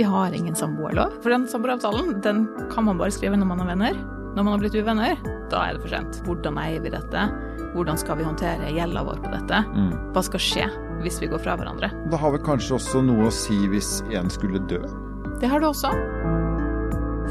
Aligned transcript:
vi 0.00 0.04
har 0.04 0.32
ingen 0.32 0.54
samboerlov. 0.56 1.12
For 1.20 1.28
den 1.28 1.42
samboeravtalen 1.48 2.22
den 2.24 2.46
kan 2.72 2.86
man 2.86 2.96
bare 2.96 3.12
skrive 3.12 3.36
når 3.36 3.48
man 3.50 3.60
er 3.60 3.66
venner. 3.68 3.98
Når 4.32 4.46
man 4.46 4.54
har 4.54 4.60
blitt 4.62 4.76
uvenner, 4.78 5.18
da 5.52 5.64
er 5.66 5.76
det 5.76 5.82
for 5.82 5.92
sent. 5.92 6.20
Hvordan 6.24 6.56
eier 6.62 6.80
vi 6.80 6.92
dette? 6.94 7.24
Hvordan 7.74 7.98
skal 8.00 8.16
vi 8.16 8.24
håndtere 8.24 8.70
gjelda 8.72 9.02
vår 9.04 9.18
på 9.20 9.32
dette? 9.34 9.58
Hva 10.14 10.22
skal 10.24 10.40
skje 10.40 10.68
hvis 11.02 11.18
vi 11.20 11.28
går 11.28 11.42
fra 11.44 11.58
hverandre? 11.60 11.90
Det 12.08 12.20
har 12.22 12.32
vel 12.32 12.40
kanskje 12.46 12.78
også 12.78 13.02
noe 13.04 13.26
å 13.28 13.34
si 13.34 13.58
hvis 13.68 13.90
en 14.16 14.32
skulle 14.32 14.62
dø? 14.72 14.80
Det 15.42 15.50
har 15.52 15.60
du 15.60 15.68
også. 15.68 15.92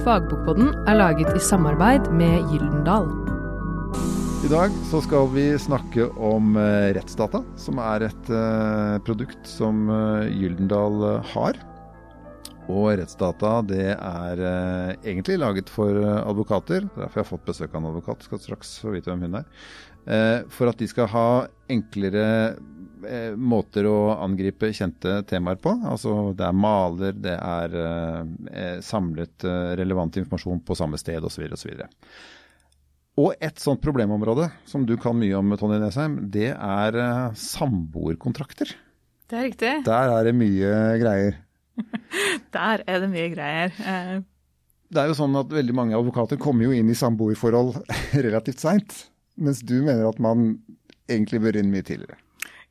Fagbokpodden 0.05 0.69
er 0.85 0.99
laget 0.99 1.33
i 1.33 1.41
samarbeid 1.41 2.11
med 2.13 2.53
Gyldendal. 2.53 3.09
I 4.45 4.51
dag 4.53 4.77
så 4.91 5.01
skal 5.03 5.25
vi 5.33 5.47
snakke 5.59 6.05
om 6.15 6.53
eh, 6.61 6.93
rettsdata, 6.95 7.41
som 7.59 7.81
er 7.81 8.05
et 8.07 8.29
eh, 8.29 9.01
produkt 9.09 9.49
som 9.49 9.89
eh, 9.89 10.29
Gyldendal 10.37 11.25
har. 11.33 11.57
Og 12.69 12.91
rettsdata 12.99 13.59
det 13.65 13.85
er 13.95 14.41
eh, 14.45 14.89
egentlig 15.01 15.39
laget 15.41 15.71
for 15.73 15.89
eh, 15.89 16.17
advokater. 16.21 16.85
Derfor 16.93 17.17
jeg 17.17 17.23
har 17.23 17.31
fått 17.31 17.47
besøk 17.47 17.71
av 17.73 17.79
en 17.81 17.87
advokat, 17.89 18.25
skal 18.27 18.41
straks 18.43 18.75
få 18.83 18.93
vite 18.93 19.09
hvem 19.09 19.25
hun 19.25 19.39
er. 19.41 19.47
Eh, 20.05 20.41
for 20.53 20.69
at 20.69 20.77
de 20.77 20.87
skal 20.89 21.09
ha 21.09 21.29
enklere 21.71 22.27
eh, 23.09 23.33
måter 23.33 23.89
å 23.89 23.97
angripe 24.21 24.69
kjente 24.75 25.23
temaer 25.29 25.57
på. 25.61 25.73
Altså 25.81 26.31
det 26.37 26.45
er 26.45 26.61
maler, 26.61 27.17
det 27.17 27.35
er 27.39 27.79
eh, 27.81 28.21
eh, 28.53 28.77
samlet 28.85 29.49
relevant 29.81 30.21
informasjon 30.21 30.61
på 30.65 30.77
samme 30.77 31.01
sted 31.01 31.25
osv. 31.25 31.49
osv. 31.57 31.73
Og 33.19 33.33
et 33.41 33.59
sånt 33.59 33.81
problemområde 33.83 34.45
som 34.69 34.85
du 34.85 34.93
kan 35.01 35.17
mye 35.17 35.41
om, 35.41 35.57
Tonje 35.57 35.81
Nesheim, 35.81 36.21
det 36.31 36.53
er 36.53 37.01
samboerkontrakter. 37.35 38.77
Det 39.29 39.37
er 39.37 39.45
riktig. 39.49 39.77
Der 39.89 40.13
er 40.13 40.29
det 40.29 40.37
mye 40.37 40.73
greier. 41.01 41.41
Der 42.55 42.83
er 42.87 42.99
det 43.03 43.09
mye 43.11 43.29
greier. 43.33 43.73
Eh, 43.83 44.19
Det 44.89 45.01
er 45.03 45.11
jo 45.11 45.17
sånn 45.19 45.35
at 45.37 45.51
veldig 45.53 45.75
mange 45.77 45.97
advokater 45.97 46.39
kommer 46.41 46.65
jo 46.65 46.71
inn 46.73 46.89
i 46.89 46.97
samboerforhold 46.97 47.75
relativt 48.25 48.59
seint. 48.63 48.95
Mens 49.39 49.61
du 49.61 49.77
mener 49.85 50.07
at 50.09 50.19
man 50.19 50.57
egentlig 51.09 51.39
bør 51.43 51.59
inn 51.61 51.69
mye 51.71 51.85
tidligere. 51.85 52.17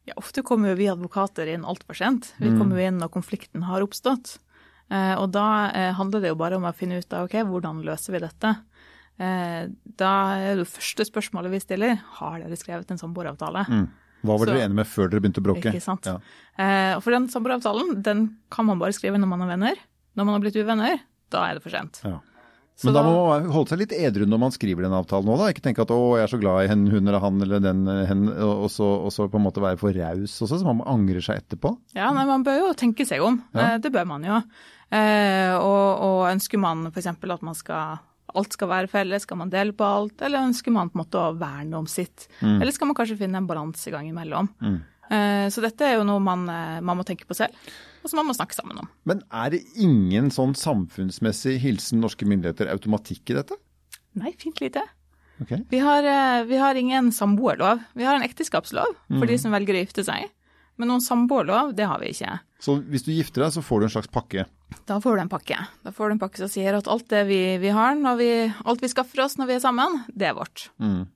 Ja, 0.09 0.15
ofte 0.17 0.43
kommer 0.47 0.73
jo 0.73 0.79
vi 0.81 0.89
advokater 0.91 1.49
inn 1.53 1.65
altfor 1.69 1.97
sent. 1.99 2.33
Vi 2.41 2.49
kommer 2.57 2.79
jo 2.81 2.87
inn 2.89 2.99
når 3.01 3.11
konflikten 3.13 3.67
har 3.69 3.85
oppstått. 3.85 4.39
Eh, 4.91 5.15
og 5.21 5.31
da 5.37 5.47
eh, 5.69 5.93
handler 5.99 6.23
det 6.25 6.31
jo 6.33 6.39
bare 6.41 6.57
om 6.57 6.65
å 6.65 6.73
finne 6.77 6.99
ut 7.03 7.13
av 7.13 7.27
ok, 7.29 7.35
hvordan 7.51 7.83
løser 7.85 8.17
vi 8.17 8.23
dette. 8.25 8.55
Da 9.19 10.11
er 10.39 10.61
det 10.61 10.69
første 10.71 11.03
spørsmålet 11.09 11.51
vi 11.51 11.59
stiller, 11.59 11.97
har 12.21 12.37
dere 12.39 12.55
skrevet 12.57 12.93
en 12.95 13.01
samboeravtale? 13.01 13.65
Hva 14.25 14.39
var 14.39 14.47
dere 14.51 14.65
enige 14.67 14.79
med 14.81 14.87
før 14.91 15.11
dere 15.13 15.23
begynte 15.23 15.43
å 15.43 15.47
bråke? 15.47 15.71
Ikke 15.73 15.85
sant. 15.85 16.07
Ja. 16.09 16.17
Eh, 16.59 16.95
for 17.05 17.15
den 17.15 17.29
samboeravtalen, 17.31 18.01
den 18.03 18.25
kan 18.51 18.67
man 18.67 18.81
bare 18.81 18.97
skrive 18.97 19.19
når 19.21 19.31
man 19.31 19.45
er 19.47 19.53
venner. 19.55 19.77
Når 20.19 20.25
man 20.27 20.35
har 20.35 20.41
blitt 20.47 20.59
uvenner, 20.59 20.99
da 21.31 21.45
er 21.47 21.55
det 21.59 21.63
for 21.63 21.71
sent. 21.71 22.01
Ja. 22.05 22.19
Så 22.79 22.87
Men 22.87 22.95
da 22.95 23.03
må 23.03 23.13
man 23.27 23.47
holde 23.51 23.73
seg 23.73 23.81
litt 23.81 23.93
edru 23.93 24.23
når 24.31 24.39
man 24.39 24.53
skriver 24.55 24.85
den 24.87 24.93
avtalen 24.95 25.27
òg, 25.33 25.41
da. 25.41 25.49
Ikke 25.51 25.63
tenke 25.65 25.83
at 25.83 25.91
'å, 25.91 26.15
jeg 26.15 26.23
er 26.29 26.31
så 26.31 26.39
glad 26.39 26.63
i 26.63 26.69
henne, 26.71 26.91
hun 26.93 27.09
eller 27.11 27.19
han 27.19 27.43
eller 27.43 27.59
den 27.59 27.81
hen', 28.07 28.29
og 28.39 28.67
og 28.67 28.71
så, 28.71 28.87
og 29.03 29.11
så 29.11 29.27
på 29.29 29.35
en 29.35 29.43
måte 29.43 29.59
være 29.63 29.79
for 29.79 29.91
raus 29.91 30.39
også, 30.47 30.61
så 30.63 30.65
man 30.65 30.87
angrer 30.87 31.19
seg 31.21 31.43
etterpå. 31.43 31.77
Ja, 31.99 32.13
nei, 32.15 32.25
man 32.25 32.45
bør 32.47 32.69
jo 32.69 32.75
tenke 32.79 33.05
seg 33.05 33.21
om. 33.21 33.43
Ja. 33.53 33.75
Eh, 33.75 33.79
Det 33.79 33.91
bør 33.91 34.07
man 34.07 34.23
jo. 34.23 34.43
Eh, 34.95 35.55
og, 35.59 36.01
og 36.07 36.31
ønsker 36.31 36.59
man 36.59 36.87
f.eks. 36.87 37.07
at 37.07 37.43
man 37.43 37.55
skal 37.55 37.99
alt 38.39 38.55
skal 38.57 38.71
være 38.71 38.91
felles, 38.93 39.27
skal 39.27 39.41
man 39.41 39.53
dele 39.53 39.75
på 39.77 39.87
alt, 39.87 40.23
eller 40.25 40.47
ønsker 40.49 40.75
man 40.75 40.93
på 40.93 40.99
en 40.99 41.03
måte 41.05 41.21
å 41.21 41.35
verne 41.39 41.81
om 41.81 41.89
sitt? 41.91 42.29
Eller 42.41 42.73
skal 42.75 42.91
man 42.91 42.99
kanskje 42.99 43.19
finne 43.21 43.43
en 43.43 43.51
balansegang 43.51 44.09
imellom? 44.11 44.51
Mm. 44.63 44.79
så 45.49 45.63
dette 45.65 45.87
er 45.87 45.95
jo 45.97 46.03
noe 46.05 46.21
man, 46.21 46.43
eh, 46.53 46.81
man 46.85 46.99
må 46.99 47.05
tenke 47.09 47.25
på 47.25 47.33
selv, 47.33 47.55
og 48.05 48.11
som 48.11 48.19
man 48.21 48.27
må 48.29 48.35
snakke 48.37 48.53
sammen 48.53 48.77
om. 48.83 48.91
Men 49.09 49.23
er 49.33 49.55
det 49.55 49.63
ingen 49.81 50.29
sånn 50.35 50.53
samfunnsmessig 50.53 51.55
hilsen 51.63 52.03
norske 52.05 52.29
myndigheter 52.29 52.69
automatikk 52.69 53.33
i 53.33 53.39
dette? 53.39 53.57
Nei, 54.21 54.35
fint 54.37 54.61
lite. 54.61 54.83
Okay. 55.41 55.63
Vi 55.71 55.79
har, 55.79 56.05
eh, 56.05 56.45
vi 56.45 56.57
har 56.57 56.75
ingen 56.75 57.13
samboerlov. 57.13 57.81
Vi 57.95 58.05
har 58.05 58.19
en 58.19 58.27
ekteskapslov 58.27 58.97
for 59.09 59.27
de 59.27 59.39
som 59.39 59.55
velger 59.55 59.79
å 59.79 59.87
gifte 59.87 60.05
seg. 60.05 60.29
Men 60.79 60.93
noen 60.93 61.03
samboerlov, 61.03 61.75
det 61.77 61.87
har 61.91 61.99
vi 62.03 62.13
ikke. 62.15 62.39
Så 62.63 62.79
hvis 62.87 63.05
du 63.07 63.13
gifter 63.13 63.43
deg, 63.45 63.55
så 63.55 63.63
får 63.63 63.81
du 63.81 63.87
en 63.89 63.95
slags 63.97 64.11
pakke. 64.15 64.47
Da 64.89 64.99
får 65.01 65.17
du 65.17 65.21
en 65.23 65.29
pakke. 65.33 65.57
Da 65.85 65.91
får 65.93 66.09
du 66.11 66.15
en 66.15 66.21
pakke 66.21 66.41
som 66.41 66.49
sier 66.53 66.77
at 66.77 66.89
alt 66.89 67.07
det 67.13 67.23
vi, 67.29 67.39
vi 67.61 67.71
har, 67.73 67.95
når 67.97 68.17
vi, 68.21 68.29
alt 68.69 68.83
vi 68.85 68.89
skaffer 68.93 69.23
oss 69.25 69.37
når 69.41 69.49
vi 69.51 69.55
er 69.57 69.63
sammen, 69.65 69.99
det 70.13 70.29
er 70.31 70.35
vårt. 70.37 70.67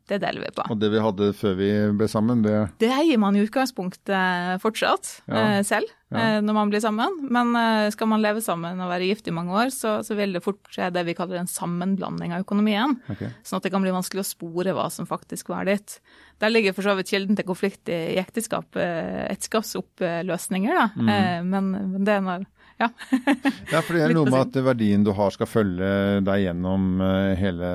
Det 0.08 0.18
deler 0.20 0.44
vi 0.44 0.50
på. 0.56 0.64
Og 0.72 0.78
det 0.80 0.88
vi 0.92 1.00
hadde 1.04 1.28
før 1.36 1.56
vi 1.58 1.68
ble 1.96 2.08
sammen, 2.08 2.42
det 2.44 2.54
Det 2.80 2.90
eier 2.92 3.20
man 3.20 3.36
i 3.36 3.42
utgangspunktet 3.44 4.60
fortsatt 4.64 5.18
Ja. 5.28 5.58
eh, 5.58 5.62
selv 5.68 5.88
Ja. 6.12 6.18
eh, 6.36 6.40
når 6.44 6.54
man 6.56 6.70
blir 6.72 6.80
sammen. 6.84 7.08
Men 7.32 7.54
eh, 7.56 7.90
skal 7.92 8.08
man 8.12 8.20
leve 8.24 8.40
sammen 8.44 8.80
og 8.80 8.90
være 8.92 9.08
gift 9.08 9.28
i 9.28 9.36
mange 9.36 9.52
år, 9.52 9.68
så, 9.72 9.98
så 10.04 10.16
vil 10.16 10.32
det 10.36 10.42
fort 10.44 10.60
skje 10.72 10.90
det 10.92 11.04
vi 11.08 11.14
kaller 11.16 11.40
en 11.40 11.48
sammenblanding 11.48 12.32
av 12.36 12.44
økonomien. 12.44 12.98
Okay. 13.12 13.32
Sånn 13.44 13.56
at 13.60 13.64
det 13.68 13.72
kan 13.72 13.84
bli 13.84 13.92
vanskelig 13.92 14.20
å 14.24 14.28
spore 14.32 14.72
hva 14.76 14.90
som 14.92 15.08
faktisk 15.08 15.48
var 15.52 15.64
ditt. 15.68 16.00
Der 16.40 16.52
ligger 16.52 16.72
for 16.76 16.82
så 16.84 16.96
vidt 16.98 17.08
kilden 17.12 17.36
til 17.36 17.44
konflikt 17.48 17.88
i, 17.88 18.16
ekteskap, 18.20 18.76
ekteskapsoppløsninger, 18.76 20.74
da. 20.76 20.88
Mm. 20.96 21.48
Men, 21.48 21.70
men 21.94 22.04
det 22.04 22.16
er 22.18 22.24
når 22.26 22.44
Ja. 22.82 22.88
Ja, 23.72 23.80
for 23.80 23.96
det 23.96 24.02
er 24.04 24.12
noe 24.16 24.26
med 24.28 24.40
at 24.42 24.56
verdien 24.66 25.04
du 25.06 25.12
har 25.16 25.32
skal 25.32 25.48
følge 25.48 25.88
deg 26.26 26.42
gjennom 26.44 27.00
eh, 27.00 27.32
hele 27.40 27.70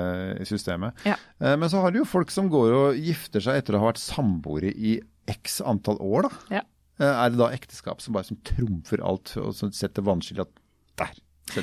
systemet. 0.46 0.94
Ja. 1.08 1.16
Eh, 1.42 1.56
Men 1.58 1.70
så 1.72 1.80
har 1.82 1.90
du 1.94 2.02
jo 2.02 2.08
folk 2.08 2.30
som 2.34 2.50
går 2.52 2.74
og 2.76 2.98
gifter 3.02 3.42
seg 3.44 3.58
etter 3.62 3.74
å 3.78 3.82
ha 3.82 3.90
vært 3.90 4.02
samboere 4.02 4.70
i 4.74 4.98
x 5.28 5.58
antall 5.66 5.98
år, 6.00 6.28
da. 6.28 6.60
Ja. 6.60 6.62
Eh, 7.00 7.14
Er 7.26 7.30
det 7.34 7.40
da 7.40 7.50
ekteskap 7.54 8.00
som 8.04 8.14
bare 8.16 8.28
som 8.30 8.38
trumfer 8.46 9.02
alt, 9.04 9.34
og 9.40 9.54
setter 9.56 10.06
vannskille 10.06 10.46
at 10.46 10.54
der 10.98 11.18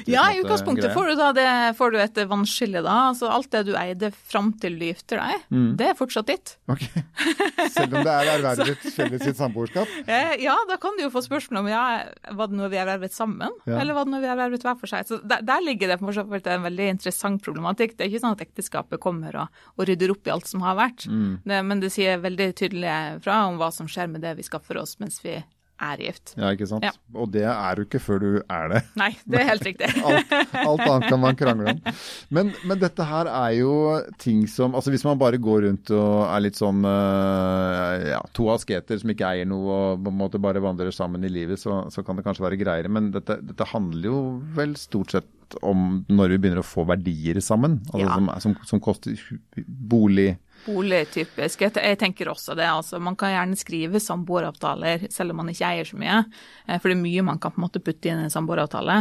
Ja, 0.08 0.24
i 0.34 0.40
utgangspunktet 0.42 0.94
får 0.94 1.08
du 1.12 1.16
det, 1.38 1.48
får 1.78 1.92
du 1.92 1.98
et 2.02 2.20
vannskille 2.30 2.82
da. 2.86 2.96
Altså 3.12 3.30
alt 3.32 3.50
det 3.52 3.66
du 3.68 3.74
eide 3.78 4.12
fram 4.14 4.52
til 4.60 4.78
du 4.80 4.86
gifter 4.86 5.22
deg, 5.22 5.42
Mm. 5.52 5.76
det 5.78 5.88
er 5.92 5.94
fortsatt 6.00 6.26
ditt. 6.28 6.56
Ok. 6.68 6.82
Selv 7.72 7.94
om 7.96 8.04
det 8.04 8.12
er 8.14 8.30
ervervet 8.36 8.86
felles 8.98 9.24
sitt 9.24 9.38
samboerskap? 9.38 9.88
Eh, 10.08 10.36
Ja, 10.44 10.56
da 10.70 10.78
kan 10.82 10.96
du 10.98 11.04
jo 11.06 11.10
få 11.14 11.22
spørsmål 11.26 11.60
om 11.62 11.68
ja, 11.72 11.84
var 12.36 12.48
det 12.52 12.58
noe 12.60 12.70
vi 12.70 12.78
ervervet 12.82 13.14
sammen, 13.16 13.50
Ja. 13.66 13.80
eller 13.80 13.94
var 13.98 14.06
det 14.06 14.12
noe 14.16 14.22
vi 14.24 14.32
ervervet 14.32 14.66
hver 14.66 14.78
for 14.80 14.88
seg. 14.92 15.06
Så 15.08 15.20
der, 15.24 15.42
der 15.46 15.62
ligger 15.66 15.88
det 15.94 16.00
for 16.00 16.12
en 16.16 16.66
veldig 16.68 16.90
interessant 16.98 17.44
problematikk. 17.46 17.96
Det 17.98 18.06
er 18.06 18.12
ikke 18.14 18.24
sånn 18.26 18.36
at 18.38 18.46
ekteskapet 18.46 19.00
kommer 19.04 19.36
og, 19.46 19.48
og 19.78 19.88
rydder 19.88 20.12
opp 20.16 20.28
i 20.28 20.34
alt 20.36 20.48
som 20.48 20.62
har 20.66 20.76
vært, 20.80 21.06
Mm. 21.06 21.40
det, 21.46 21.62
men 21.66 21.80
det 21.80 21.92
sier 21.94 22.18
veldig 22.20 22.54
tydelig 22.58 23.22
fra 23.24 23.46
om 23.48 23.58
hva 23.60 23.72
som 23.74 23.88
skjer 23.88 24.10
med 24.10 24.22
det 24.22 24.36
vi 24.38 24.44
skaffer 24.44 24.78
oss 24.82 24.98
mens 25.00 25.20
vi 25.24 25.38
er 25.82 25.98
gift. 26.00 26.34
Ja, 26.40 26.52
ikke 26.56 26.68
sant? 26.70 26.86
Ja. 26.88 26.92
Og 27.20 27.30
det 27.34 27.44
er 27.52 27.76
du 27.76 27.82
ikke 27.84 28.00
før 28.00 28.20
du 28.24 28.28
er 28.42 28.70
det. 28.72 28.80
Nei, 29.00 29.10
det 29.28 29.42
er 29.42 29.48
helt 29.50 29.66
riktig. 29.70 29.90
Alt, 30.08 30.32
alt 30.56 30.84
annet 30.86 31.08
kan 31.12 31.20
man 31.20 31.36
krangle 31.40 31.74
om. 31.76 31.82
Men, 32.36 32.54
men 32.64 32.80
dette 32.80 33.04
her 33.10 33.28
er 33.32 33.58
jo 33.58 33.74
ting 34.22 34.46
som 34.52 34.76
altså 34.78 34.94
Hvis 34.94 35.04
man 35.08 35.20
bare 35.20 35.38
går 35.42 35.66
rundt 35.68 35.92
og 35.96 36.26
er 36.30 36.46
litt 36.46 36.56
sånn 36.60 36.80
øh, 36.88 38.06
ja, 38.14 38.22
to 38.36 38.48
asketer 38.54 39.00
som 39.02 39.12
ikke 39.14 39.28
eier 39.34 39.48
noe 39.50 39.66
og 39.96 40.04
på 40.06 40.14
en 40.14 40.20
måte 40.20 40.42
bare 40.42 40.62
vandrer 40.64 40.94
sammen 40.96 41.24
i 41.28 41.32
livet, 41.32 41.60
så, 41.62 41.84
så 41.94 42.04
kan 42.06 42.18
det 42.20 42.26
kanskje 42.28 42.46
være 42.48 42.60
greiere. 42.62 42.92
Men 42.92 43.12
dette, 43.16 43.40
dette 43.46 43.68
handler 43.74 44.10
jo 44.12 44.20
vel 44.58 44.76
stort 44.80 45.16
sett 45.16 45.32
om 45.66 46.02
når 46.10 46.34
vi 46.36 46.40
begynner 46.42 46.64
å 46.64 46.66
få 46.66 46.88
verdier 46.90 47.38
sammen. 47.44 47.82
Altså 47.92 48.06
Ja. 48.08 48.16
som, 48.16 48.32
som, 48.42 48.56
som 48.72 48.82
koster 48.84 49.20
bolig. 49.68 50.32
Boligtypisk. 50.66 51.62
Jeg 51.62 51.98
tenker 52.02 52.30
også 52.32 52.56
det. 52.58 52.66
altså 52.66 53.00
Man 53.00 53.16
kan 53.16 53.30
gjerne 53.34 53.58
skrive 53.60 54.00
samboeravtaler 54.02 55.08
selv 55.14 55.32
om 55.32 55.38
man 55.44 55.50
ikke 55.52 55.68
eier 55.68 55.86
så 55.86 55.98
mye. 56.00 56.26
eh, 56.68 56.80
For 56.80 56.90
det 56.90 56.98
er 56.98 57.02
mye 57.04 57.24
man 57.24 57.40
kan 57.40 57.52
på 57.52 57.60
en 57.62 57.66
måte 57.68 57.82
putte 57.84 58.10
inn 58.10 58.20
i 58.20 58.24
en 58.26 58.34
samboeravtale. 58.34 58.98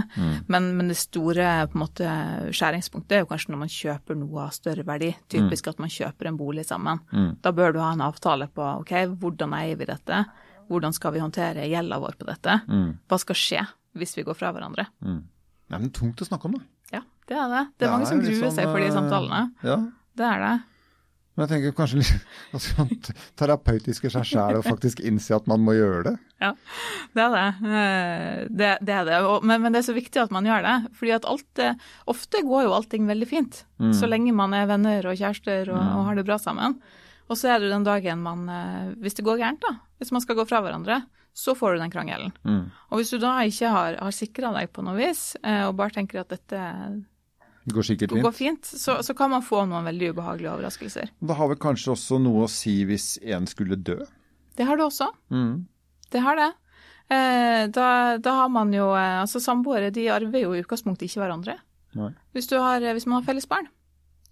Men, 0.48 0.76
men 0.76 0.88
det 0.88 0.96
store 1.00 1.66
på 1.70 1.78
en 1.78 1.84
måte 1.84 2.08
skjæringspunktet 2.52 3.12
er 3.16 3.24
jo 3.24 3.30
kanskje 3.32 3.52
når 3.54 3.62
man 3.64 3.72
kjøper 3.72 4.18
noe 4.20 4.42
av 4.46 4.50
større 4.56 4.84
verdi. 4.84 5.14
Typisk 5.28 5.68
at 5.68 5.78
man 5.78 5.88
kjøper 5.92 6.28
en 6.28 6.36
bolig 6.40 6.66
sammen. 6.66 7.00
Da 7.40 7.52
bør 7.52 7.72
du 7.72 7.80
ha 7.80 7.92
en 7.92 8.00
avtale 8.04 8.48
på 8.48 8.66
ok, 8.82 8.92
hvordan 9.20 9.54
eier 9.60 9.76
vi 9.80 9.84
dette? 9.88 10.24
Hvordan 10.68 10.92
skal 10.96 11.12
vi 11.12 11.20
håndtere 11.20 11.66
gjelda 11.68 11.98
vår 12.00 12.14
på 12.18 12.26
dette? 12.28 12.60
Hva 13.08 13.18
skal 13.20 13.36
skje 13.36 13.64
hvis 13.94 14.16
vi 14.16 14.24
går 14.26 14.34
fra 14.34 14.52
hverandre? 14.52 14.86
Det 15.70 15.80
er 15.80 15.88
tungt 15.96 16.20
å 16.20 16.26
snakke 16.28 16.44
om, 16.48 16.52
da. 16.58 16.62
Ja, 16.92 17.00
det 17.28 17.36
er 17.40 17.48
det. 17.48 17.64
Det 17.78 17.86
er 17.86 17.92
mange 17.92 18.06
som 18.06 18.20
gruer 18.20 18.36
gruer 18.40 18.50
seg 18.52 18.64
for 18.68 18.78
de 18.78 18.88
sånn, 18.92 19.06
øh, 19.06 19.10
samtalene. 19.10 19.52
Ja. 19.64 19.76
Det 20.14 20.26
er 20.28 20.40
det. 20.44 20.54
Men 21.34 21.44
jeg 21.44 21.50
tenker 21.50 21.72
kanskje 21.74 21.98
litt 21.98 22.10
altså, 22.54 22.84
terapeutisk 23.40 24.04
i 24.06 24.10
seg 24.14 24.26
sjæl 24.28 24.58
å 24.60 24.64
faktisk 24.64 25.00
innse 25.02 25.34
at 25.34 25.48
man 25.50 25.64
må 25.66 25.74
gjøre 25.74 26.02
det. 26.06 26.12
Ja, 26.44 26.52
det 27.16 27.24
er 27.24 27.32
det. 27.34 27.46
Eh, 27.78 28.42
Det, 28.50 28.68
det, 28.86 28.94
er 29.00 29.08
det. 29.08 29.18
Men, 29.42 29.62
men 29.64 29.72
det 29.74 29.80
er 29.82 29.88
så 29.88 29.96
viktig 29.96 30.20
at 30.22 30.34
man 30.34 30.46
gjør 30.46 30.62
det. 30.66 30.74
fordi 30.98 31.14
at 31.16 31.26
alt, 31.26 31.62
ofte 32.10 32.42
går 32.46 32.66
jo 32.68 32.74
allting 32.76 33.08
veldig 33.10 33.28
fint. 33.30 33.64
Så 33.98 34.06
lenge 34.10 34.32
man 34.36 34.54
er 34.54 34.68
venner 34.70 35.06
og 35.10 35.18
kjærester 35.18 35.72
og, 35.74 35.80
og 35.80 36.06
har 36.10 36.14
det 36.20 36.26
bra 36.28 36.38
sammen. 36.38 36.78
Og 37.28 37.38
så 37.40 37.48
er 37.54 37.62
det 37.64 37.70
den 37.72 37.84
dagen 37.86 38.20
man 38.20 38.48
eh, 38.52 38.92
Hvis 39.00 39.14
det 39.18 39.24
går 39.24 39.38
gærent, 39.40 39.62
da. 39.64 39.74
Hvis 39.98 40.12
man 40.12 40.20
skal 40.22 40.36
gå 40.38 40.44
fra 40.46 40.60
hverandre, 40.62 41.00
så 41.34 41.54
får 41.58 41.74
du 41.74 41.80
den 41.82 41.90
krangelen. 41.90 42.30
Og 42.92 43.00
hvis 43.00 43.10
du 43.10 43.18
da 43.18 43.40
ikke 43.42 43.70
har, 43.74 43.96
har 43.98 44.14
sikra 44.14 44.52
deg 44.54 44.70
på 44.70 44.84
noe 44.86 44.94
vis, 45.00 45.32
eh, 45.42 45.64
og 45.66 45.74
bare 45.80 45.96
tenker 45.96 46.20
at 46.22 46.30
dette 46.30 46.60
Det 47.64 47.72
går 47.72 47.86
sikkert 47.88 48.12
går 48.12 48.34
fint. 48.36 48.66
fint, 48.66 48.80
så, 48.80 48.98
så 49.02 49.14
kan 49.16 49.32
man 49.32 49.44
få 49.44 49.62
noen 49.68 49.86
veldig 49.88 50.10
ubehagelige 50.12 50.52
overraskelser. 50.52 51.12
Det 51.18 51.36
har 51.38 51.48
vel 51.48 51.60
kanskje 51.60 51.94
også 51.94 52.18
noe 52.20 52.44
å 52.44 52.50
si 52.50 52.82
hvis 52.88 53.14
en 53.34 53.48
skulle 53.48 53.78
dø. 53.80 54.02
Det 54.54 54.66
har 54.68 54.78
det 54.78 54.84
også. 54.84 55.08
Mm. 55.32 55.64
Det 56.12 56.22
har 56.22 56.36
det. 56.38 56.50
Eh, 57.14 57.62
da, 57.72 57.88
da 58.22 58.34
har 58.40 58.48
man 58.48 58.70
jo 58.72 58.86
eh, 58.96 59.20
Altså, 59.20 59.40
samboere 59.42 59.90
de 59.92 60.06
arver 60.12 60.44
jo 60.44 60.54
i 60.54 60.62
utgangspunktet 60.62 61.08
ikke 61.08 61.24
hverandre. 61.24 61.58
Hvis, 62.34 62.48
du 62.50 62.56
har, 62.58 62.82
hvis 62.96 63.06
man 63.06 63.20
har 63.20 63.26
felles 63.26 63.46
barn, 63.46 63.68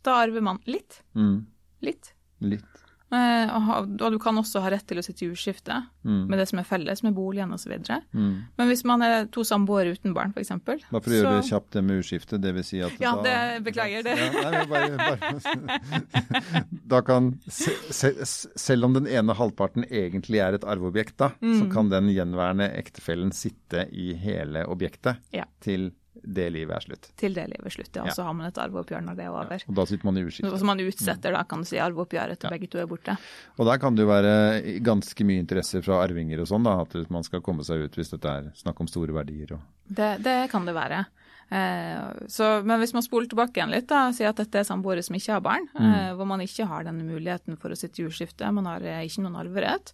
da 0.02 0.16
arver 0.24 0.42
man 0.44 0.58
litt. 0.66 1.00
Mm. 1.14 1.44
Litt. 1.86 2.12
Litt. 2.42 2.81
Eh, 3.12 3.50
og, 3.52 3.90
du 3.98 4.18
kan 4.18 4.34
også 4.40 4.62
ha 4.64 4.70
rett 4.72 4.86
til 4.88 4.96
å 4.96 5.02
sitte 5.04 5.26
i 5.26 5.28
jordskifte 5.28 5.82
Mm. 6.04 6.26
med 6.30 6.38
det 6.38 6.48
som 6.48 6.58
er 6.58 6.64
felles, 6.64 7.02
med 7.04 7.14
boligen 7.14 7.52
osv. 7.52 7.74
Mm. 8.14 8.30
Men 8.58 8.68
hvis 8.70 8.84
man 8.88 9.02
er 9.02 9.26
to 9.30 9.44
samboere 9.44 9.92
uten 9.92 10.14
barn, 10.14 10.32
f.eks. 10.34 10.48
Bare 10.64 10.80
for 10.90 11.10
å 11.12 11.18
gjøre 11.20 11.34
det 11.42 11.50
kjapt 11.50 11.70
det 11.76 11.82
med 11.84 12.00
jordskifte, 12.00 12.40
vil 12.42 12.64
si 12.64 12.80
at 12.80 12.98
Ja, 12.98 13.14
da, 13.16 13.22
det- 13.22 13.64
beklager 13.64 14.02
det. 14.02 14.16
Ja, 14.16 14.50
nei, 14.50 14.64
bare, 14.66 14.96
bare. 14.96 16.64
Da 16.92 17.00
kan, 17.02 17.38
se, 17.48 17.72
se, 17.92 18.12
selv 18.56 18.84
om 18.84 18.94
den 18.94 19.06
ene 19.06 19.34
halvparten 19.38 19.84
egentlig 19.90 20.40
er 20.42 20.54
et 20.58 20.64
arveobjekt, 20.64 21.16
da, 21.18 21.30
så 21.40 21.64
Mm. 21.66 21.72
kan 21.72 21.88
den 21.88 22.08
gjenværende 22.12 22.70
ektefellen 22.76 23.32
sitte 23.32 23.88
i 23.92 24.14
hele 24.14 24.64
objektet 24.66 25.18
Ja. 25.32 25.44
til 25.60 25.92
det 26.24 26.46
livet 26.54 26.76
er 26.76 26.84
slutt. 26.86 27.08
Til 27.18 27.34
det 27.34 27.46
livet 27.50 27.66
er 27.66 27.74
slutt, 27.74 27.96
Ja. 27.96 28.02
Og 28.04 28.10
så 28.16 28.22
har 28.24 28.32
man 28.34 28.46
et 28.46 28.58
arveoppgjør 28.62 29.02
når 29.04 29.16
det 29.16 29.24
er 29.24 29.30
over. 29.30 29.64
Og 29.68 29.74
da 29.74 29.84
sitter 29.86 30.04
man 30.08 30.16
i 30.18 30.24
uskifte. 30.24 30.58
Så 30.58 30.64
man 30.68 30.78
utsetter 30.80 31.32
da, 31.32 31.42
kan 31.44 31.60
du 31.64 31.64
si, 31.68 31.76
arveoppgjøret 31.82 32.38
til 32.38 32.48
Ja. 32.50 32.56
begge 32.56 32.70
to 32.70 32.78
er 32.78 32.86
borte. 32.86 33.16
Og 33.58 33.66
der 33.66 33.78
kan 33.78 33.94
det 33.94 34.02
jo 34.06 34.08
være 34.12 34.82
ganske 34.82 35.24
mye 35.24 35.40
interesse 35.42 35.82
fra 35.82 36.02
arvinger 36.06 36.40
og 36.40 36.46
sånn, 36.48 36.64
da, 36.64 36.80
at 36.80 37.10
man 37.10 37.22
skal 37.26 37.40
komme 37.40 37.64
seg 37.64 37.84
ut 37.84 37.94
hvis 37.98 38.10
dette 38.14 38.26
er 38.28 38.52
snakk 38.54 38.80
om 38.80 38.86
store 38.86 39.12
verdier. 39.12 39.52
Og, 39.52 39.60
Det, 39.92 40.22
det 40.22 40.50
kan 40.50 40.64
det 40.64 40.74
være. 40.74 41.04
Eh, 41.52 42.26
så, 42.32 42.62
men 42.64 42.80
hvis 42.80 42.94
man 42.94 43.02
spoler 43.04 43.26
tilbake 43.28 43.58
igjen 43.60 43.70
litt 43.74 43.88
da, 43.90 44.06
og 44.08 44.14
sier 44.16 44.30
at 44.30 44.38
dette 44.40 44.62
er 44.62 44.64
samboere 44.64 45.02
som 45.04 45.16
ikke 45.18 45.34
har 45.34 45.42
barn, 45.44 45.66
eh, 45.76 46.12
hvor 46.16 46.24
man 46.26 46.40
ikke 46.40 46.64
har 46.66 46.84
denne 46.86 47.04
muligheten 47.04 47.58
for 47.60 47.68
å 47.74 47.76
sitte 47.76 48.00
i 48.00 48.06
jordskifte, 48.06 48.48
man 48.56 48.64
har 48.70 48.80
eh, 48.80 49.02
ikke 49.04 49.20
noen 49.26 49.36
arverett, 49.42 49.92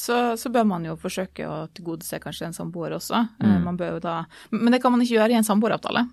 så, 0.00 0.16
så 0.40 0.50
bør 0.52 0.64
man 0.68 0.86
jo 0.86 0.96
forsøke 1.00 1.44
å 1.44 1.56
tilgodese 1.74 2.20
kanskje 2.22 2.48
en 2.48 2.56
samboer 2.56 2.94
også. 2.96 3.18
Mm. 3.42 3.56
man 3.66 3.76
bør 3.80 3.96
jo 3.96 4.02
da, 4.04 4.14
men 4.54 4.72
det 4.72 4.80
kan 4.82 4.94
man 4.94 5.04
ikke 5.04 5.18
gjøre 5.18 5.34
i 5.34 5.38
en 5.40 5.46
samboeravtale. 5.46 6.06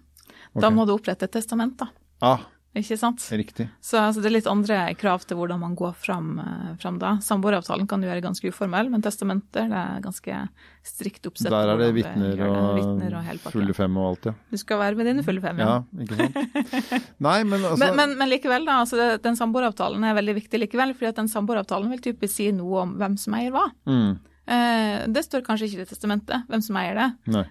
Da 0.57 0.71
må 0.73 0.87
du 0.87 0.95
opprette 0.95 1.27
et 1.27 1.35
testament, 1.37 1.77
da. 1.79 1.87
ah, 2.25 2.45
Ikke 2.75 2.97
sant? 2.99 3.23
riktig. 3.31 3.67
Så, 3.81 3.97
altså, 3.97 4.21
det 4.21 4.29
er 4.29 4.35
litt 4.35 4.49
andre 4.49 4.79
krav 4.99 5.23
til 5.25 5.39
hvordan 5.39 5.59
man 5.61 5.73
går 5.77 5.95
fram, 5.97 6.35
eh, 6.43 6.73
fram 6.81 6.99
da. 7.01 7.15
Samboeravtalen 7.23 7.87
kan 7.89 8.01
du 8.03 8.07
gjøre 8.07 8.21
ganske 8.21 8.51
uformell, 8.51 8.91
men 8.93 9.01
testamenter 9.01 9.69
det 9.71 9.79
er 9.79 10.03
ganske 10.03 10.41
strikt 10.85 11.25
oppsett. 11.29 11.49
Der 11.51 11.71
er 11.73 11.81
det 11.81 11.89
vitner 11.95 12.43
og, 12.45 12.77
Vitner 12.77 13.17
og 13.17 13.49
fulle 13.55 13.73
fem 13.77 13.97
og 13.97 14.09
alt, 14.11 14.29
ja. 14.29 14.35
Du 14.51 14.61
skal 14.61 14.81
være 14.83 14.99
med 14.99 15.09
dine 15.09 15.25
fulle 15.25 15.41
fem, 15.43 15.63
Ja, 15.63 15.79
ikke 16.03 16.19
sant. 16.21 16.37
Nei, 17.27 17.39
men 17.47 17.63
altså 17.63 17.81
men, 17.81 17.97
men, 17.97 18.15
men 18.19 18.31
likevel, 18.35 18.67
da. 18.69 18.79
Altså 18.85 19.09
den 19.23 19.39
samboeravtalen 19.39 20.05
er 20.05 20.17
veldig 20.19 20.37
viktig 20.43 20.61
likevel, 20.67 20.93
fordi 20.97 21.11
at 21.11 21.21
den 21.23 21.31
samboeravtalen 21.31 21.91
vil 21.95 22.03
typisk 22.11 22.37
si 22.37 22.51
noe 22.55 22.85
om 22.85 22.97
hvem 23.01 23.17
som 23.19 23.35
eier 23.39 23.55
hva. 23.55 23.69
mm, 23.89 24.17
det 24.47 25.23
står 25.25 25.43
kanskje 25.43 25.67
ikke 25.67 25.83
i 25.83 25.89
testamentet, 25.89 26.47
hvem 26.47 26.61
som 26.63 26.79
eier 26.79 26.95
det. 26.95 27.09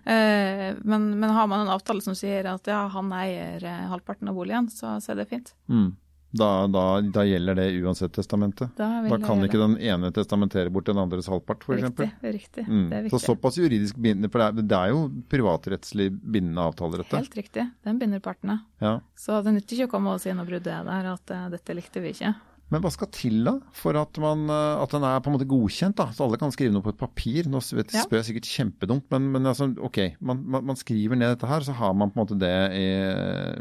Eh, 0.09 0.81
men, 0.83 1.11
men 1.21 1.31
har 1.37 1.47
man 1.51 1.67
en 1.67 1.75
avtale 1.75 2.01
som 2.05 2.17
sier 2.17 2.49
at 2.49 2.67
ja, 2.71 2.87
han 2.95 3.13
eier 3.13 3.63
eh, 3.65 3.85
halvparten 3.93 4.33
av 4.33 4.39
boligen, 4.39 4.71
så, 4.73 4.97
så 5.05 5.13
er 5.13 5.21
det 5.21 5.29
fint. 5.31 5.53
Mm. 5.69 5.91
Da, 6.37 6.67
da, 6.67 7.01
da 7.01 7.23
gjelder 7.25 7.55
det 7.55 7.67
uansett 7.81 8.13
testamentet. 8.13 8.73
Da, 8.77 8.89
Da 9.09 9.19
kan 9.23 9.45
ikke 9.47 9.61
den 9.61 9.77
ene 9.81 10.11
testamentere 10.13 10.73
bort 10.75 10.89
den 10.89 10.99
andres 11.01 11.29
halvpart, 11.33 11.63
f.eks. 11.65 11.85
Riktig. 11.87 12.09
riktig. 12.35 12.65
Mm. 12.69 12.89
Det 12.91 12.99
er 12.99 13.09
Så 13.15 13.21
såpass 13.23 13.57
juridisk 13.57 13.97
bindende, 13.97 14.29
for 14.33 14.43
det 14.43 14.49
er, 14.49 14.67
det 14.73 14.81
er 14.81 14.93
jo 14.93 15.07
privatrettslig 15.33 16.11
bindende 16.13 16.67
avtaler, 16.67 17.05
dette. 17.05 17.23
Helt 17.23 17.39
riktig. 17.39 17.69
Den 17.87 18.03
binder 18.03 18.21
partene. 18.25 18.59
Ja. 18.83 18.99
Så 19.17 19.39
det 19.47 19.55
nytter 19.57 19.79
ikke 19.79 19.89
å 19.89 19.95
komme 19.97 20.17
og 20.17 20.21
si 20.25 20.35
når 20.35 20.51
bruddet 20.51 20.75
er 20.75 20.85
der 20.91 21.11
at 21.15 21.33
eh, 21.33 21.49
dette 21.55 21.79
likte 21.79 22.05
vi 22.05 22.13
ikke. 22.17 22.35
Men 22.73 22.83
hva 22.83 22.91
skal 22.91 23.07
til 23.15 23.45
da, 23.47 23.53
for 23.77 23.95
at, 24.01 24.19
man, 24.19 24.41
eh, 24.51 24.81
at 24.83 24.95
den 24.95 25.05
er 25.07 25.21
på 25.23 25.31
en 25.31 25.37
måte 25.37 25.47
godkjent? 25.47 25.95
da? 26.01 26.09
Så 26.15 26.25
alle 26.27 26.39
kan 26.41 26.51
skrive 26.55 26.75
noe 26.75 26.83
på 26.83 26.91
et 26.91 26.99
papir. 26.99 27.47
Nå 27.51 27.61
spør 27.63 28.19
jeg 28.19 28.27
sikkert 28.27 28.49
kjempedumt, 28.51 29.07
men, 29.15 29.29
men 29.37 29.47
altså, 29.47 29.69
ok, 29.87 30.01
man, 30.19 30.41
man, 30.43 30.67
man 30.73 30.81
skriver 30.81 31.19
ned 31.19 31.37
dette 31.37 31.51
her, 31.51 31.63
så 31.63 31.77
har 31.79 31.95
man 31.95 32.11
på 32.11 32.19
en 32.19 32.25
måte 32.25 32.41
det 32.41 32.55
i, 32.75 32.89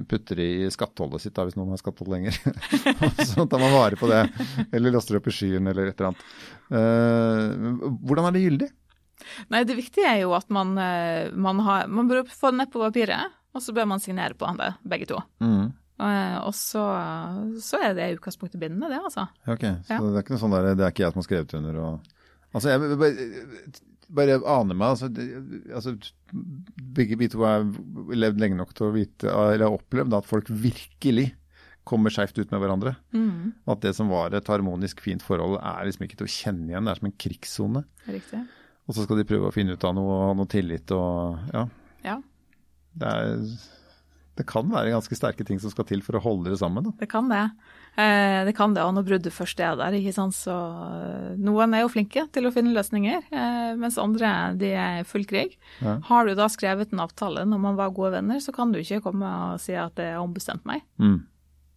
putter 0.10 0.42
i 0.42 0.50
skatteholdet 0.74 1.22
sitt, 1.22 1.36
da, 1.38 1.46
hvis 1.46 1.60
noen 1.60 1.76
har 1.76 1.84
skattehold 1.84 2.16
lenger. 2.16 2.40
så 3.30 3.46
tar 3.46 3.62
man 3.62 3.78
vare 3.78 4.00
på 4.00 4.10
det, 4.10 4.24
eller 4.72 4.98
laster 4.98 5.22
opp 5.22 5.30
i 5.30 5.36
skyen 5.38 5.70
eller 5.70 5.92
et 5.92 6.02
eller 6.02 6.12
annet. 6.14 6.26
Uh, 6.66 7.94
hvordan 8.02 8.32
er 8.32 8.36
det 8.36 8.46
gyldig? 8.48 8.74
Nei, 9.54 9.64
det 9.70 9.78
viktige 9.78 10.10
er 10.10 10.22
jo 10.24 10.34
at 10.38 10.50
man, 10.54 10.74
eh, 10.82 11.32
man, 11.32 11.62
har, 11.64 11.88
man 11.88 12.10
bør 12.10 12.26
få 12.30 12.52
det 12.52 12.64
ned 12.64 12.72
på 12.74 12.82
papiret, 12.84 13.34
og 13.56 13.64
så 13.64 13.74
bør 13.76 13.88
man 13.94 14.02
signere 14.04 14.36
på 14.38 14.50
det, 14.60 14.74
begge 14.88 15.08
to. 15.14 15.22
Mm. 15.44 15.70
Eh, 16.00 16.38
Og 16.44 16.54
så, 16.54 16.82
så 17.64 17.80
er 17.82 17.94
det 17.96 18.10
i 18.12 18.16
utgangspunktet 18.18 18.60
bindende, 18.60 18.90
det, 18.92 19.00
altså. 19.00 19.28
Ok, 19.48 19.62
så 19.88 19.96
Ja. 19.96 20.00
det 20.02 20.16
er 20.18 20.24
ikke 20.26 20.36
noe 20.36 20.44
sånn 20.44 20.56
der, 20.58 20.76
det 20.76 20.84
er 20.86 20.92
ikke 20.92 21.06
jeg 21.06 21.14
som 21.14 21.22
har 21.24 21.30
skrevet 21.30 21.54
under 21.62 21.80
og 21.86 22.12
Altså, 22.56 22.70
jeg 22.72 22.98
bare, 23.00 23.24
bare 24.16 24.36
aner 24.48 24.78
meg 24.80 24.94
altså, 24.94 25.10
det, 25.12 25.26
altså 25.76 25.92
Begge 26.96 27.18
vi 27.20 27.28
to 27.28 27.42
har 27.44 27.66
levd 28.16 28.40
lenge 28.40 28.56
nok 28.56 28.72
til 28.78 28.88
å 28.88 28.94
vite, 28.96 29.28
eller 29.28 29.66
har 29.68 29.76
opplevd 29.76 30.14
at 30.16 30.28
folk 30.30 30.48
virkelig 30.50 31.34
kommer 31.86 32.10
skjevt 32.10 32.40
ut 32.40 32.52
med 32.52 32.62
hverandre. 32.64 32.96
Mm, 33.14 33.52
At 33.70 33.82
det 33.84 33.92
som 33.96 34.08
var 34.10 34.34
et 34.34 34.48
harmonisk 34.50 35.04
fint 35.06 35.22
forhold, 35.22 35.60
er 35.62 35.86
liksom 35.86 36.08
ikke 36.08 36.18
til 36.18 36.26
å 36.26 36.32
kjenne 36.34 36.72
igjen. 36.72 36.88
Det 36.88 36.92
er 36.96 37.02
som 37.02 37.10
en 37.12 37.18
krigssone. 37.26 37.84
riktig. 38.08 38.40
Og 38.88 38.96
så 38.96 39.04
skal 39.06 39.18
de 39.20 39.28
prøve 39.30 39.50
å 39.52 39.54
finne 39.54 39.76
ut 39.76 39.84
av 39.86 39.94
noe 39.98 40.34
noe 40.40 40.48
tillit 40.50 40.92
og 40.96 41.38
Ja. 41.54 41.68
Ja, 42.08 42.18
Det, 42.96 43.08
er, 43.12 43.36
det 44.36 44.46
kan 44.50 44.68
være 44.68 44.92
ganske 44.92 45.16
sterke 45.16 45.46
ting 45.48 45.60
som 45.64 45.72
skal 45.72 45.86
til 45.88 46.02
for 46.04 46.18
å 46.18 46.22
holde 46.24 46.50
dere 46.50 46.60
sammen. 46.60 46.84
Da. 46.84 46.92
det 47.00 47.08
kan 47.12 47.30
det. 47.32 47.44
Eh, 47.96 48.42
det 48.44 48.52
kan 48.58 48.74
det, 48.76 48.84
og 48.84 48.92
når 48.98 49.06
bruddet 49.08 49.32
først 49.34 49.62
er 49.64 49.78
der, 49.80 49.96
ikke 49.96 50.12
sant, 50.18 50.36
så 50.36 50.52
eh, 50.52 51.38
Noen 51.40 51.72
er 51.78 51.86
jo 51.86 51.92
flinke 51.94 52.26
til 52.36 52.50
å 52.50 52.52
finne 52.52 52.74
løsninger, 52.76 53.30
eh, 53.32 53.70
mens 53.80 53.96
andre 54.02 54.34
de 54.60 54.74
er 54.76 55.00
i 55.00 55.06
full 55.08 55.24
krig. 55.30 55.56
Ja. 55.80 55.98
Har 56.10 56.28
du 56.28 56.34
da 56.36 56.50
skrevet 56.52 56.92
en 56.92 57.00
avtale 57.06 57.46
når 57.48 57.62
man 57.70 57.80
var 57.80 57.96
gode 57.96 58.18
venner, 58.18 58.42
så 58.44 58.52
kan 58.56 58.76
du 58.76 58.82
ikke 58.82 59.00
komme 59.08 59.24
og 59.54 59.62
si 59.64 59.78
at 59.80 59.96
det 59.96 60.10
er 60.12 60.20
ombestemt 60.24 60.68
meg. 60.68 60.84
Mm, 61.00 61.22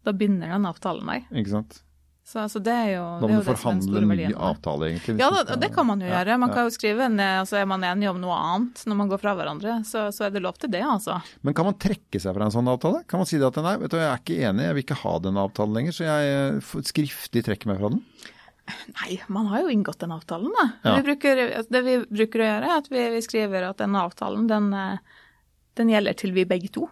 Da 0.09 0.13
binder 0.17 0.49
den 0.55 0.67
avtalen 0.67 1.07
deg. 1.11 1.31
ikke 1.31 1.55
sant? 1.55 1.83
Så, 2.29 2.43
altså, 2.43 2.61
det 2.61 2.73
er 2.77 2.89
jo 2.93 3.05
Da 3.23 3.25
er 3.25 3.31
må 3.31 3.37
du 3.41 3.47
den 3.47 3.57
forhandle 3.57 4.01
en 4.03 4.11
ny 4.13 4.27
avtale, 4.37 4.89
egentlig. 4.91 5.15
Ja, 5.17 5.31
da, 5.33 5.55
det 5.57 5.71
kan 5.73 5.87
man 5.89 6.03
jo 6.03 6.11
Ja, 6.11 6.19
gjøre. 6.19 6.35
Man 6.43 6.51
ja. 6.51 6.57
kan 6.59 6.67
jo 6.67 6.73
skrive 6.75 7.07
en, 7.07 7.15
eh, 7.25 7.37
altså 7.41 7.57
Er 7.57 7.69
man 7.71 7.87
enig 7.89 8.11
om 8.11 8.19
noe 8.21 8.37
annet 8.37 8.83
når 8.85 8.99
man 8.99 9.09
går 9.09 9.21
fra 9.23 9.33
hverandre, 9.39 9.77
så, 9.89 10.03
så 10.13 10.27
er 10.27 10.35
det 10.35 10.43
lov 10.45 10.59
til 10.61 10.69
det, 10.75 10.83
altså. 10.85 11.17
Men 11.41 11.57
kan 11.57 11.65
man 11.71 11.79
trekke 11.81 12.21
seg 12.21 12.37
fra 12.37 12.45
en 12.45 12.53
sånn 12.53 12.69
avtale? 12.69 13.01
Kan 13.09 13.23
man 13.23 13.31
si 13.31 13.41
det 13.41 13.49
at 13.49 13.57
nei, 13.65 13.79
vet 13.81 13.95
du, 13.95 13.97
jeg 13.97 14.11
er 14.11 14.21
ikke 14.21 14.37
enig, 14.51 14.67
jeg 14.67 14.77
vil 14.77 14.85
ikke 14.85 14.99
ha 15.07 15.15
den 15.25 15.41
avtalen 15.41 15.79
lenger, 15.79 15.97
så 15.97 16.05
jeg 16.05 16.35
eh, 16.35 16.75
skriftlig 16.91 17.45
trekker 17.49 17.73
meg 17.73 17.81
fra 17.81 17.93
den? 17.95 18.03
Nei, 18.99 19.17
man 19.33 19.49
har 19.49 19.65
jo 19.65 19.73
inngått 19.73 20.05
den 20.05 20.13
avtalen, 20.13 20.53
da. 20.53 20.67
Ja. 20.85 20.99
Vi 20.99 21.07
bruker, 21.09 21.43
det 21.73 21.83
vi 21.89 21.97
bruker 22.05 22.45
å 22.45 22.51
gjøre, 22.51 22.69
er 22.69 22.83
at 22.83 22.93
vi, 22.93 23.07
vi 23.17 23.25
skriver 23.25 23.71
at 23.71 23.81
denne 23.81 24.05
avtalen, 24.05 24.45
den, 24.53 24.69
eh, 24.77 25.25
den 25.81 25.97
gjelder 25.97 26.21
til 26.21 26.37
vi 26.37 26.45
begge 26.53 26.69
to 26.77 26.85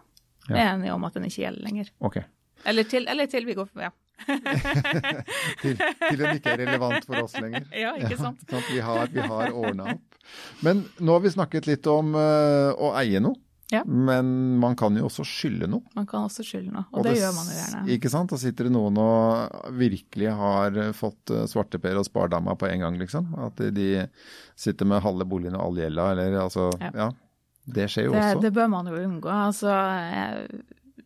er 0.49 0.63
enige 0.63 0.97
om 0.97 1.05
at 1.05 1.13
den 1.13 1.29
ikke 1.29 1.43
gjelder 1.45 1.69
lenger. 1.69 1.93
Ok. 2.09 2.21
Eller 2.65 2.89
til, 2.89 3.05
eller 3.05 3.29
til 3.29 3.45
vi 3.45 3.53
går 3.53 3.69
Ja, 3.77 3.91
Til, 5.61 5.77
til 5.77 6.19
den 6.19 6.37
ikke 6.37 6.53
er 6.55 6.61
relevant 6.65 7.05
for 7.07 7.23
oss 7.23 7.35
lenger. 7.39 7.67
ja 7.83 7.93
ikke 7.99 8.17
sant? 8.19 8.41
Sånn 8.47 8.61
at 8.61 8.71
vi 8.71 8.79
har, 8.83 9.11
vi 9.13 9.23
har 9.23 9.53
ordna 9.55 9.91
opp. 9.95 10.23
Men 10.65 10.85
nå 10.99 11.17
har 11.17 11.23
vi 11.23 11.33
snakket 11.33 11.69
litt 11.69 11.87
om 11.91 12.15
uh, 12.17 12.73
å 12.73 12.91
eie 12.99 13.21
noe. 13.23 13.39
Ja. 13.71 13.81
Men 13.83 14.27
man 14.61 14.77
kan 14.79 14.95
jo 14.95 15.09
også 15.09 15.25
skylde 15.27 15.67
noe. 15.67 15.83
Man 15.95 16.07
kan 16.07 16.23
også 16.29 16.45
skylde 16.47 16.71
noe, 16.71 16.85
og, 16.93 17.03
det, 17.03 17.17
gjør 17.19 17.33
man 17.35 17.49
jo 17.51 17.55
gjerne. 17.57 17.81
Ikke 17.97 18.11
sant? 18.11 18.31
Da 18.31 18.39
sitter 18.39 18.69
det 18.69 18.71
noen 18.71 18.99
og 19.03 19.73
virkelig 19.75 20.31
har 20.39 20.77
fått 20.95 21.33
eh, 21.35 21.43
svarteper 21.51 21.99
og 21.99 22.07
spardama 22.07 22.55
på 22.59 22.69
en 22.69 22.85
gang, 22.85 22.99
liksom. 23.01 23.33
At 23.43 23.59
de 23.75 23.89
sitter 24.55 24.87
med 24.87 25.03
halve 25.03 25.27
boligen 25.27 25.57
og 25.59 25.65
all 25.65 25.81
gjelda, 25.83 26.11
eller 26.15 26.43
altså 26.47 26.69
Ja. 26.79 26.93
Ja. 26.95 27.09
Det 27.67 27.89
skjer 27.91 28.05
jo 28.07 28.13
Det, 28.15 28.19
også. 28.23 28.41
det 28.45 28.53
bør 28.55 28.67
man 28.71 28.87
jo 28.87 28.95
unngå. 28.95 29.27
Altså, 29.27 29.67
eh, 29.67 30.45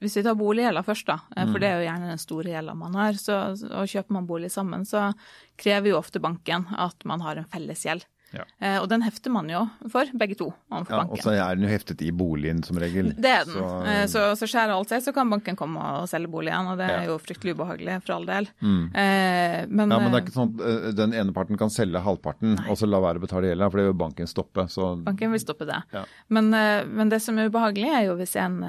hvis 0.01 0.15
vi 0.17 0.24
tar 0.25 0.36
boliggjelda 0.36 0.81
først, 0.84 1.05
da, 1.05 1.20
eh, 1.38 1.46
Mm. 1.46 1.51
for 1.51 1.60
det 1.60 1.67
er 1.70 1.77
jo 1.81 1.88
gjerne 1.91 2.10
den 2.10 2.17
store 2.17 2.50
gjelda 2.51 2.75
man 2.75 2.93
har, 2.96 3.13
så, 3.13 3.36
og 3.72 3.86
kjøper 3.88 4.12
man 4.17 4.27
bolig 4.27 4.50
sammen, 4.51 4.81
så 4.86 5.13
krever 5.58 5.91
jo 5.93 6.00
ofte 6.00 6.20
banken 6.20 6.65
at 6.77 7.05
man 7.05 7.22
har 7.22 7.38
en 7.38 7.46
felles 7.46 7.84
gjeld. 7.86 8.05
Ja. 8.32 8.46
Eh, 8.64 8.78
og 8.80 8.88
den 8.92 9.04
hefter 9.04 9.32
man 9.34 9.50
jo 9.52 9.66
for, 9.92 10.08
begge 10.18 10.38
to, 10.40 10.48
overfor 10.72 10.96
Ja, 10.96 11.04
og 11.04 11.20
så 11.24 11.34
er 11.36 11.58
den 11.58 11.66
jo 11.66 11.72
heftet 11.72 12.02
i 12.06 12.12
boligen 12.16 12.62
som 12.64 12.80
regel. 12.80 13.12
Det 13.18 13.32
er 13.32 13.46
den. 13.48 13.58
Så, 13.58 13.68
Eh, 13.92 14.06
Så, 14.12 14.24
så 14.40 14.48
skjærer 14.48 14.74
alt 14.76 14.92
seg, 14.92 15.04
så 15.04 15.14
kan 15.16 15.30
banken 15.32 15.58
komme 15.60 15.82
og 16.02 16.08
selge 16.10 16.30
boligen, 16.32 16.70
og 16.72 16.80
det 16.80 16.88
er 16.90 17.10
jo 17.10 17.18
fryktelig 17.22 17.56
ubehagelig 17.58 17.98
for 18.06 18.16
all 18.16 18.28
del. 18.30 18.48
Mm. 18.62 18.84
Eh, 18.96 19.58
men, 19.68 19.92
Ja, 19.92 20.00
men 20.00 20.08
det 20.12 20.16
er 20.16 20.22
eh, 20.22 20.26
ikke 20.26 20.36
sånn 20.38 20.54
at 20.54 20.64
eh, 20.70 20.88
den 21.02 21.16
ene 21.18 21.36
parten 21.36 21.60
kan 21.60 21.74
selge 21.74 22.02
halvparten 22.04 22.58
og 22.70 22.80
så 22.80 22.90
la 22.90 23.02
være 23.04 23.22
å 23.22 23.26
betale 23.26 23.52
gjelda, 23.52 23.70
for 23.72 23.82
det 23.82 23.88
vil 23.90 24.00
banken 24.00 24.32
stoppe. 24.32 24.68
Så 24.72 24.94
banken 25.04 25.36
vil 25.36 25.44
stoppe 25.44 25.68
det. 25.70 25.82
Ja. 25.92 26.06
Men, 26.30 26.54
eh, 26.54 26.86
men 26.88 27.12
det 27.12 27.22
som 27.26 27.38
er 27.40 27.52
ubehagelig, 27.52 27.92
er 27.92 28.08
jo 28.08 28.16
hvis, 28.20 28.36
en, 28.40 28.62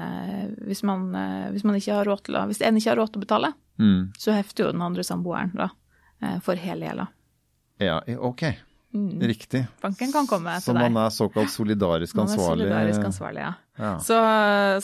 hvis, 0.67 0.83
man, 0.83 1.09
hvis, 1.53 1.63
man 1.63 1.79
ikke 1.79 2.01
har 2.01 2.09
råd 2.09 2.25
til 2.27 2.39
å, 2.39 2.45
hvis 2.51 2.61
en 2.61 2.77
ikke 2.79 2.91
har 2.91 2.99
råd 2.99 3.13
til 3.13 3.23
å 3.23 3.25
betale, 3.25 3.53
mm. 3.79 4.13
så 4.19 4.35
hefter 4.35 4.67
jo 4.67 4.75
den 4.75 4.83
andre 4.85 5.03
samboeren 5.07 5.55
da, 5.55 5.71
for 6.43 6.59
hele 6.59 6.87
gjelda. 6.89 7.07
Ja, 7.83 8.01
ok. 8.19 8.45
Mm. 8.93 9.19
Riktig. 9.25 9.63
Banken 9.81 10.11
kan 10.13 10.27
komme 10.29 10.53
Så 10.61 10.69
til 10.71 10.77
deg. 10.77 10.91
man 10.91 11.03
er 11.05 11.09
såkalt 11.15 11.49
solidarisk 11.49 12.15
Man 12.15 12.27
er 12.27 12.31
ansvarlig. 12.31 12.67
solidarisk 12.67 13.05
ansvarlig, 13.09 13.41
ja. 13.41 13.53
Ja. 13.79 13.93
Så, 14.05 14.17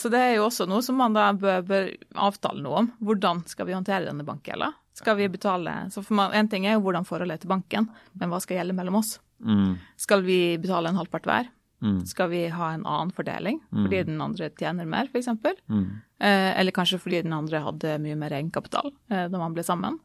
så 0.02 0.10
det 0.10 0.18
er 0.18 0.32
jo 0.34 0.48
også 0.48 0.66
noe 0.66 0.82
som 0.82 0.96
man 0.98 1.14
da 1.14 1.28
bør, 1.38 1.60
bør 1.62 1.90
avtale 2.26 2.62
noe 2.64 2.80
om. 2.82 2.88
Hvordan 3.00 3.44
skal 3.46 3.68
vi 3.68 3.76
håndtere 3.76 4.08
denne 4.08 4.26
bankgjelda? 4.26 4.72
Skal 4.98 5.16
vi 5.16 5.28
betale 5.32 5.72
Så 5.94 6.02
man, 6.10 6.32
En 6.34 6.48
ting 6.50 6.66
er 6.66 6.74
jo 6.74 6.82
hvordan 6.84 7.06
forholdet 7.06 7.40
til 7.44 7.48
banken, 7.52 7.86
men 8.18 8.28
hva 8.32 8.40
skal 8.42 8.58
gjelde 8.58 8.74
mellom 8.76 8.98
oss? 8.98 9.14
Mm. 9.40 9.78
Skal 9.96 10.22
vi 10.26 10.58
betale 10.58 10.90
en 10.90 10.98
halvpart 10.98 11.24
hver? 11.30 11.48
Mm. 11.80 12.02
Skal 12.04 12.28
vi 12.28 12.42
ha 12.52 12.72
en 12.74 12.82
annen 12.84 13.10
fordeling 13.16 13.60
fordi 13.72 14.02
den 14.10 14.18
andre 14.20 14.50
tjener 14.50 14.84
mer, 14.84 15.06
f.eks.? 15.08 15.30
Mm. 15.70 15.86
Eh, 16.20 16.50
eller 16.60 16.74
kanskje 16.76 16.98
fordi 17.00 17.22
den 17.24 17.32
andre 17.32 17.62
hadde 17.64 17.94
mye 18.04 18.18
mer 18.20 18.34
egenkapital 18.36 18.90
eh, 19.08 19.28
da 19.32 19.38
man 19.40 19.54
ble 19.56 19.62
sammen. 19.64 19.96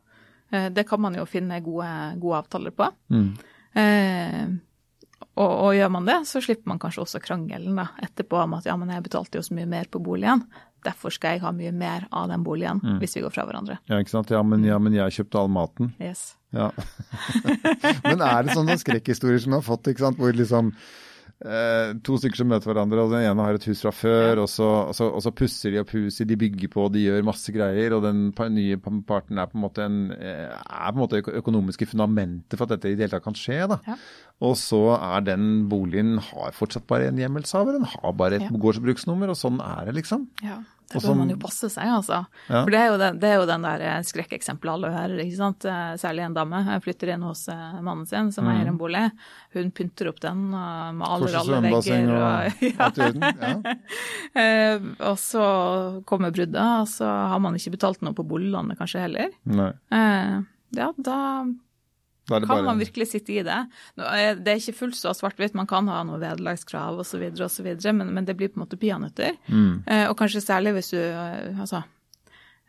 Eh, 0.54 0.70
det 0.72 0.86
kan 0.88 1.02
man 1.02 1.18
jo 1.18 1.26
finne 1.28 1.58
gode, 1.66 1.90
gode 2.22 2.38
avtaler 2.46 2.72
på. 2.72 2.88
Mm. 3.12 3.34
Eh, 3.76 4.46
og, 5.36 5.50
og 5.50 5.74
gjør 5.76 5.92
man 5.92 6.08
det, 6.08 6.22
så 6.30 6.40
slipper 6.44 6.72
man 6.72 6.80
kanskje 6.80 7.04
også 7.04 7.20
krangelen 7.24 7.76
da, 7.80 7.90
etterpå 8.06 8.40
om 8.46 8.56
at 8.56 8.68
ja, 8.70 8.78
men 8.80 8.94
jeg 8.94 9.04
betalte 9.08 9.40
jo 9.40 9.44
så 9.44 9.56
mye 9.58 9.68
mer 9.68 9.90
på 9.92 10.00
boligen, 10.04 10.46
derfor 10.86 11.12
skal 11.12 11.36
jeg 11.36 11.44
ha 11.44 11.52
mye 11.56 11.74
mer 11.76 12.06
av 12.14 12.30
den 12.32 12.44
boligen 12.46 12.80
hvis 13.02 13.18
vi 13.18 13.24
går 13.26 13.34
fra 13.34 13.44
hverandre. 13.48 13.80
Ja, 13.90 14.00
ikke 14.00 14.14
sant. 14.14 14.32
Ja 14.32 14.44
men, 14.46 14.64
ja, 14.68 14.78
men 14.80 14.96
jeg 14.96 15.16
kjøpte 15.18 15.42
all 15.42 15.52
maten. 15.52 15.92
Yes. 16.00 16.36
Ja. 16.56 16.70
Men 18.06 18.22
er 18.24 18.46
det 18.46 18.54
sånne 18.56 18.78
skrekkhistorier 18.80 19.42
som 19.44 19.52
du 19.52 19.58
har 19.58 19.66
fått, 19.66 19.90
ikke 19.92 20.06
sant? 20.06 20.22
hvor 20.22 20.32
liksom 20.32 20.70
eh, 21.46 21.94
to 22.06 22.18
stykker 22.20 22.40
som 22.42 22.50
møter 22.52 22.72
hverandre, 22.72 23.04
og 23.06 23.12
den 23.14 23.24
ene 23.30 23.46
har 23.46 23.54
et 23.58 23.68
hus 23.70 23.82
fra 23.86 23.92
før, 23.96 24.42
og, 24.44 24.50
så, 24.52 24.68
og, 24.90 24.96
så, 24.98 25.08
og 25.14 25.22
så 25.24 25.32
pusser 25.36 25.72
de 25.72 25.80
opp 25.84 25.94
huset, 25.96 26.28
de 26.28 26.36
bygger 26.42 26.72
på, 26.74 26.88
de 26.92 27.06
gjør 27.06 27.24
masse 27.28 27.54
greier, 27.56 27.94
og 27.96 28.04
den 28.04 28.28
nye 28.56 28.78
parten 29.08 29.38
er 29.40 29.48
på 29.52 29.60
en 29.60 29.64
måte, 29.66 29.86
en, 29.86 30.00
eh, 30.18 30.52
er 30.52 30.92
på 30.92 30.98
en 30.98 31.04
måte 31.06 31.22
økonomiske 31.42 31.88
fundamentet 31.94 32.58
for 32.58 32.66
at 32.68 32.76
dette 32.76 32.92
i 32.92 32.96
det 32.98 33.06
hele 33.08 33.16
tatt 33.16 33.24
kan 33.30 33.38
skje. 33.38 33.62
da. 33.72 33.80
Ja. 33.88 33.96
Og 34.44 34.58
så 34.60 34.82
er 35.00 35.22
den 35.30 35.68
boligen 35.72 36.18
har 36.20 36.52
fortsatt 36.58 36.88
bare 36.90 37.08
en 37.08 37.18
hjemmelshaver, 37.22 37.78
den 37.80 37.86
har 37.88 38.12
bare 38.14 38.36
et 38.42 38.50
Ja. 38.50 38.50
gårdsbruksnummer, 38.52 39.30
og 39.32 39.38
sånn 39.40 39.62
er 39.64 39.86
det 39.86 39.96
liksom. 40.02 40.28
Ja, 40.44 40.60
det 40.92 41.02
bør 41.02 41.16
man 41.18 41.32
jo 41.34 41.38
passe 41.42 41.70
seg, 41.74 41.90
altså. 41.98 42.20
Ja. 42.50 42.62
For 42.62 42.72
det 42.74 42.80
er 42.80 42.90
jo 42.92 42.98
den, 43.02 43.20
det 43.22 43.30
er 43.32 43.40
jo 43.40 43.48
den 43.50 43.66
der 43.66 43.84
eh, 43.86 43.98
skrekkeksempelet 44.06 44.74
alle 44.76 44.92
hører, 44.94 45.24
ikke 45.26 45.40
sant. 45.40 45.66
Eh, 45.70 45.96
Særlig 46.02 46.26
en 46.28 46.38
dame 46.38 46.62
eh, 46.62 46.80
flytter 46.86 47.14
inn 47.16 47.26
hos 47.26 47.46
mannen 47.50 48.06
sin 48.10 48.32
som 48.36 48.50
eier 48.52 48.70
en 48.70 48.78
bolig. 48.80 49.04
Hun 49.56 49.72
pynter 49.76 50.12
opp 50.12 50.22
den, 50.24 50.46
og 50.54 50.96
maler 51.02 51.40
alle 51.42 51.62
vegger. 51.66 52.14
og. 52.16 52.64
Ja. 52.76 53.56
Eh, 54.36 54.82
og 55.08 55.16
så 55.22 55.44
kommer 56.08 56.34
bruddet, 56.36 56.60
og 56.60 56.90
så 56.92 57.08
har 57.08 57.40
man 57.40 57.56
ikke 57.56 57.76
betalt 57.78 58.02
noe 58.04 58.16
på 58.18 58.26
boliglånet 58.28 58.78
kanskje 58.80 59.06
heller. 59.06 59.32
Nei, 59.48 59.70
ja, 60.76 60.90
da 61.00 61.20
kan 62.28 62.48
bare 62.48 62.64
man 62.66 62.80
virkelig 62.82 63.08
sitte 63.12 63.34
i 63.34 63.44
det. 63.46 63.58
Er- 63.98 64.36
Det 64.36 64.48
er 64.48 64.58
ikke 64.62 64.78
fullt 64.80 64.96
så 64.96 65.14
svart-hvitt, 65.14 65.54
man 65.54 65.68
kan 65.68 65.88
ha 65.88 66.04
noe 66.04 66.20
vederlagskrav 66.20 66.98
osv., 67.00 67.22
men, 67.94 68.14
men 68.14 68.26
det 68.26 68.36
blir 68.38 68.50
på 68.50 68.60
en 68.60 68.66
måte 68.66 68.80
peanøtter. 68.82 69.38
Mm. 69.48 69.84
Eh, 69.86 70.08
og 70.10 70.18
kanskje 70.18 70.42
særlig 70.42 70.74
hvis 70.74 70.90
du 70.92 70.98
eh, 70.98 71.60
Altså, 71.60 71.84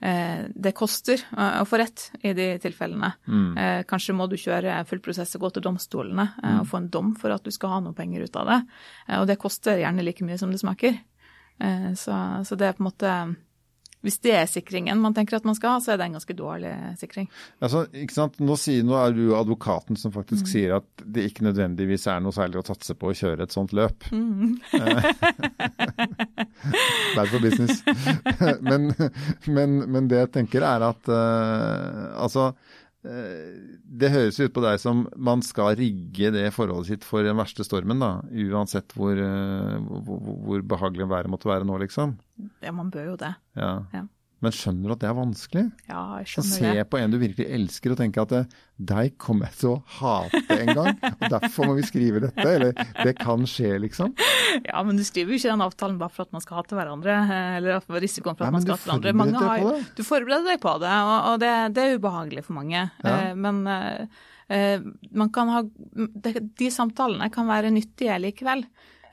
eh, 0.03 0.45
det 0.55 0.75
koster 0.77 1.17
eh, 1.37 1.61
å 1.63 1.65
få 1.69 1.79
rett 1.81 2.11
i 2.23 2.33
de 2.37 2.59
tilfellene. 2.63 3.13
Mm. 3.27 3.57
Eh, 3.57 3.83
kanskje 3.89 4.15
må 4.15 4.29
du 4.29 4.37
kjøre 4.37 4.85
full 4.87 5.01
prosess 5.01 5.35
og 5.37 5.47
gå 5.47 5.51
til 5.57 5.63
domstolene 5.63 6.29
mm. 6.37 6.61
og 6.61 6.67
få 6.69 6.83
en 6.83 6.91
dom 6.93 7.15
for 7.17 7.33
at 7.33 7.45
du 7.45 7.51
skal 7.51 7.77
ha 7.77 7.81
noe 7.81 7.97
penger 7.97 8.27
ut 8.29 8.37
av 8.37 8.47
det. 8.53 8.61
Eh, 9.09 9.21
og 9.21 9.27
det 9.27 9.39
koster 9.41 9.81
gjerne 9.81 10.05
like 10.05 10.25
mye 10.25 10.39
som 10.39 10.53
det 10.53 10.61
smaker. 10.61 10.99
Eh, 11.61 11.93
så, 11.97 12.45
så 12.45 12.57
det 12.61 12.69
er 12.69 12.77
på 12.77 12.85
en 12.85 12.91
måte 12.91 13.17
Hvis 14.07 14.21
det 14.23 14.35
er 14.39 14.47
sikringen 14.47 15.01
man 15.03 15.15
tenker 15.17 15.41
at 15.41 15.47
man 15.49 15.57
skal 15.59 15.77
ha, 15.77 15.81
så 15.83 15.93
er 15.93 15.99
det 16.01 16.07
en 16.07 16.15
ganske 16.17 16.37
dårlig 16.39 16.71
sikring. 17.01 17.27
Altså, 17.59 17.85
ikke 17.91 18.15
sant? 18.15 18.37
Nå, 18.41 18.55
sier, 18.61 18.85
nå 18.87 18.95
er 19.01 19.17
du 19.17 19.25
advokaten 19.35 19.99
som 19.99 20.13
Mm. 20.15 20.15
faktisk 20.15 20.47
sier 20.49 20.77
at 20.79 20.87
det 21.03 21.25
ikke 21.29 21.43
nødvendigvis 21.45 22.07
er 22.09 22.21
noe 22.23 22.33
særlig 22.33 22.61
å 22.61 22.65
satse 22.69 22.95
på 22.97 23.11
å 23.11 23.17
kjøre 23.19 23.43
et 23.45 23.53
sånt 23.53 23.75
løp. 23.77 24.07
Mm. 24.15 24.55
Bad 27.17 27.29
for 27.29 27.41
business. 27.43 27.83
men, 28.69 28.93
men, 29.47 29.77
men 29.93 30.09
det 30.11 30.19
jeg 30.23 30.33
tenker 30.41 30.65
er 30.67 30.85
at 30.87 31.09
uh, 31.11 32.23
altså 32.23 32.49
eh, 32.53 32.76
det 33.07 34.11
høres 34.13 34.39
ut 34.41 34.55
på 34.55 34.63
deg 34.65 34.81
som 34.83 35.05
man 35.17 35.43
skal 35.45 35.77
rigge 35.79 36.33
det 36.35 36.49
forholdet 36.55 36.91
sitt 36.91 37.07
for 37.07 37.27
den 37.27 37.39
verste 37.39 37.65
stormen, 37.67 38.03
da. 38.03 38.11
Uansett 38.47 38.95
hvor, 38.97 39.17
eh, 39.17 39.77
hvor, 40.07 40.35
hvor 40.47 40.67
behagelig 40.75 41.09
været 41.11 41.31
måtte 41.33 41.51
være 41.51 41.69
nå, 41.69 41.79
liksom. 41.85 42.17
Ja, 42.65 42.75
man 42.75 42.91
bør 42.95 43.13
jo 43.13 43.17
det. 43.21 43.33
Ja. 43.59 43.73
Ja. 43.95 44.05
Men 44.45 44.53
skjønner 44.53 44.91
du 44.91 44.93
at 44.93 45.01
det 45.01 45.09
er 45.09 45.15
vanskelig? 45.17 45.63
Ja, 45.89 46.01
jeg 46.21 46.27
skjønner 46.29 46.57
se 46.59 46.73
det. 46.77 46.83
på 46.93 46.99
en 47.01 47.11
du 47.11 47.17
virkelig 47.23 47.47
elsker 47.57 47.95
og 47.95 47.97
tenke 48.03 48.21
at 48.21 48.33
eh, 48.37 48.51
deg 48.77 49.15
kommer 49.17 49.49
jeg 49.49 49.57
til 49.63 49.71
å 49.71 49.77
hate 49.97 50.43
en 50.61 50.73
gang, 50.77 50.99
og 51.09 51.25
derfor 51.33 51.71
må 51.71 51.77
vi 51.79 51.87
skrive 51.89 52.21
dette. 52.27 52.45
Eller 52.45 52.75
det 53.07 53.15
kan 53.17 53.47
skje, 53.49 53.71
liksom. 53.81 54.13
Ja, 54.69 54.83
men 54.85 54.97
du 55.01 55.05
skriver 55.09 55.33
jo 55.33 55.41
ikke 55.41 55.51
den 55.55 55.65
avtalen 55.65 55.97
bare 56.01 56.13
for 56.13 56.27
at 56.29 56.37
man 56.37 56.45
skal 56.45 56.61
hate 56.61 56.77
hverandre, 56.77 57.17
eh, 57.25 57.57
eller 57.63 57.79
at 57.79 57.89
risikoen 57.97 58.37
for 58.37 58.45
at 58.45 58.53
Nei, 58.53 58.59
man 58.59 58.67
skal 58.67 58.77
hate 58.77 58.87
hverandre. 58.91 59.15
Mange 59.23 59.39
deg 59.41 59.49
har- 59.49 59.65
på 59.65 59.73
det. 59.73 59.83
Du 59.97 60.05
forbereder 60.05 60.51
deg 60.53 60.61
på 60.67 60.75
det, 60.85 60.95
og, 61.09 61.17
og 61.33 61.41
det, 61.43 61.53
det 61.77 61.85
er 61.87 61.97
ubehagelig 62.01 62.45
for 62.47 62.59
mange. 62.61 62.85
Ja. 63.05 63.17
Eh, 63.17 63.35
Men 63.37 63.65
man 65.17 65.31
kan 65.35 65.49
ha 65.51 65.63
de, 65.67 66.33
de 66.61 66.69
samtalene 66.71 67.27
kan 67.35 67.49
være 67.51 67.73
nyttige 67.75 68.15
likevel. 68.23 68.63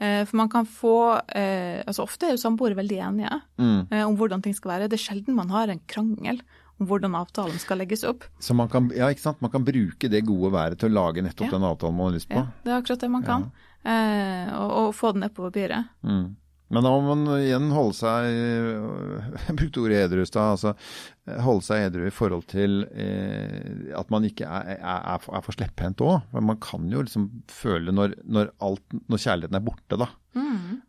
Eh, 0.03 0.25
For 0.27 0.35
man 0.41 0.49
kan 0.51 0.65
få 0.67 0.93
eh, 1.31 1.79
Altså 1.87 2.03
ofte 2.03 2.27
er 2.27 2.33
jo 2.35 2.41
samboere 2.41 2.75
veldig 2.75 2.97
enige 3.07 3.37
Mm. 3.57 3.87
eh, 3.91 4.03
om 4.07 4.17
hvordan 4.19 4.41
ting 4.43 4.55
skal 4.57 4.71
være. 4.75 4.89
Det 4.91 4.99
er 4.99 5.03
sjelden 5.05 5.35
man 5.37 5.49
har 5.53 5.69
en 5.71 5.79
krangel 5.87 6.41
om 6.81 6.87
hvordan 6.89 7.13
avtalen 7.15 7.59
skal 7.61 7.77
legges 7.79 8.03
opp. 8.09 8.23
Så 8.41 8.55
man 8.57 8.67
kan, 8.67 8.89
ja, 8.97 9.07
ikke 9.13 9.21
sant? 9.21 9.41
man 9.41 9.51
kan 9.53 9.63
bruke 9.63 10.09
det 10.09 10.25
gode 10.25 10.51
været 10.51 10.79
til 10.81 10.89
å 10.89 10.93
lage 10.97 11.21
nettopp 11.23 11.47
Ja. 11.47 11.51
den 11.57 11.63
avtalen 11.69 11.95
man 11.95 12.09
har 12.11 12.17
lyst 12.17 12.29
på. 12.29 12.41
Ja, 12.41 12.47
det 12.65 12.71
er 12.73 12.81
akkurat 12.81 12.99
det 13.05 13.11
man 13.13 13.23
kan. 13.23 13.51
Eh, 13.85 14.47
og, 14.57 14.71
og 14.71 14.93
få 14.95 15.11
den 15.13 15.21
ned 15.21 15.33
på 15.35 15.45
papiret. 15.51 15.85
Mm. 16.03 16.35
Men 16.73 16.83
da 16.87 16.89
må 16.91 17.01
man 17.15 17.23
igjen 17.37 17.67
holde 17.75 17.93
seg 17.97 18.27
Jeg 19.47 19.55
brukte 19.59 19.83
ordet 19.83 19.99
edru 20.07 20.23
i 20.23 20.27
stad. 20.29 20.55
Altså, 20.55 20.73
holde 21.45 21.65
seg 21.67 21.85
edru 21.87 22.07
i 22.09 22.13
forhold 22.13 22.47
til 22.51 22.83
eh, 22.89 23.93
at 23.99 24.09
man 24.13 24.25
ikke 24.27 24.47
er, 24.49 24.73
er, 24.79 25.07
er 25.13 25.21
for- 25.45 25.53
slepphendt 25.55 26.01
òg. 26.03 26.25
Man 26.41 26.57
kan 26.63 26.89
jo 26.91 27.03
liksom 27.05 27.29
føle 27.51 27.93
når, 27.95 28.17
når, 28.25 28.51
alt, 28.65 28.83
når 29.07 29.21
kjærligheten 29.27 29.59
er 29.59 29.65
borte, 29.69 29.99
da. 30.01 30.09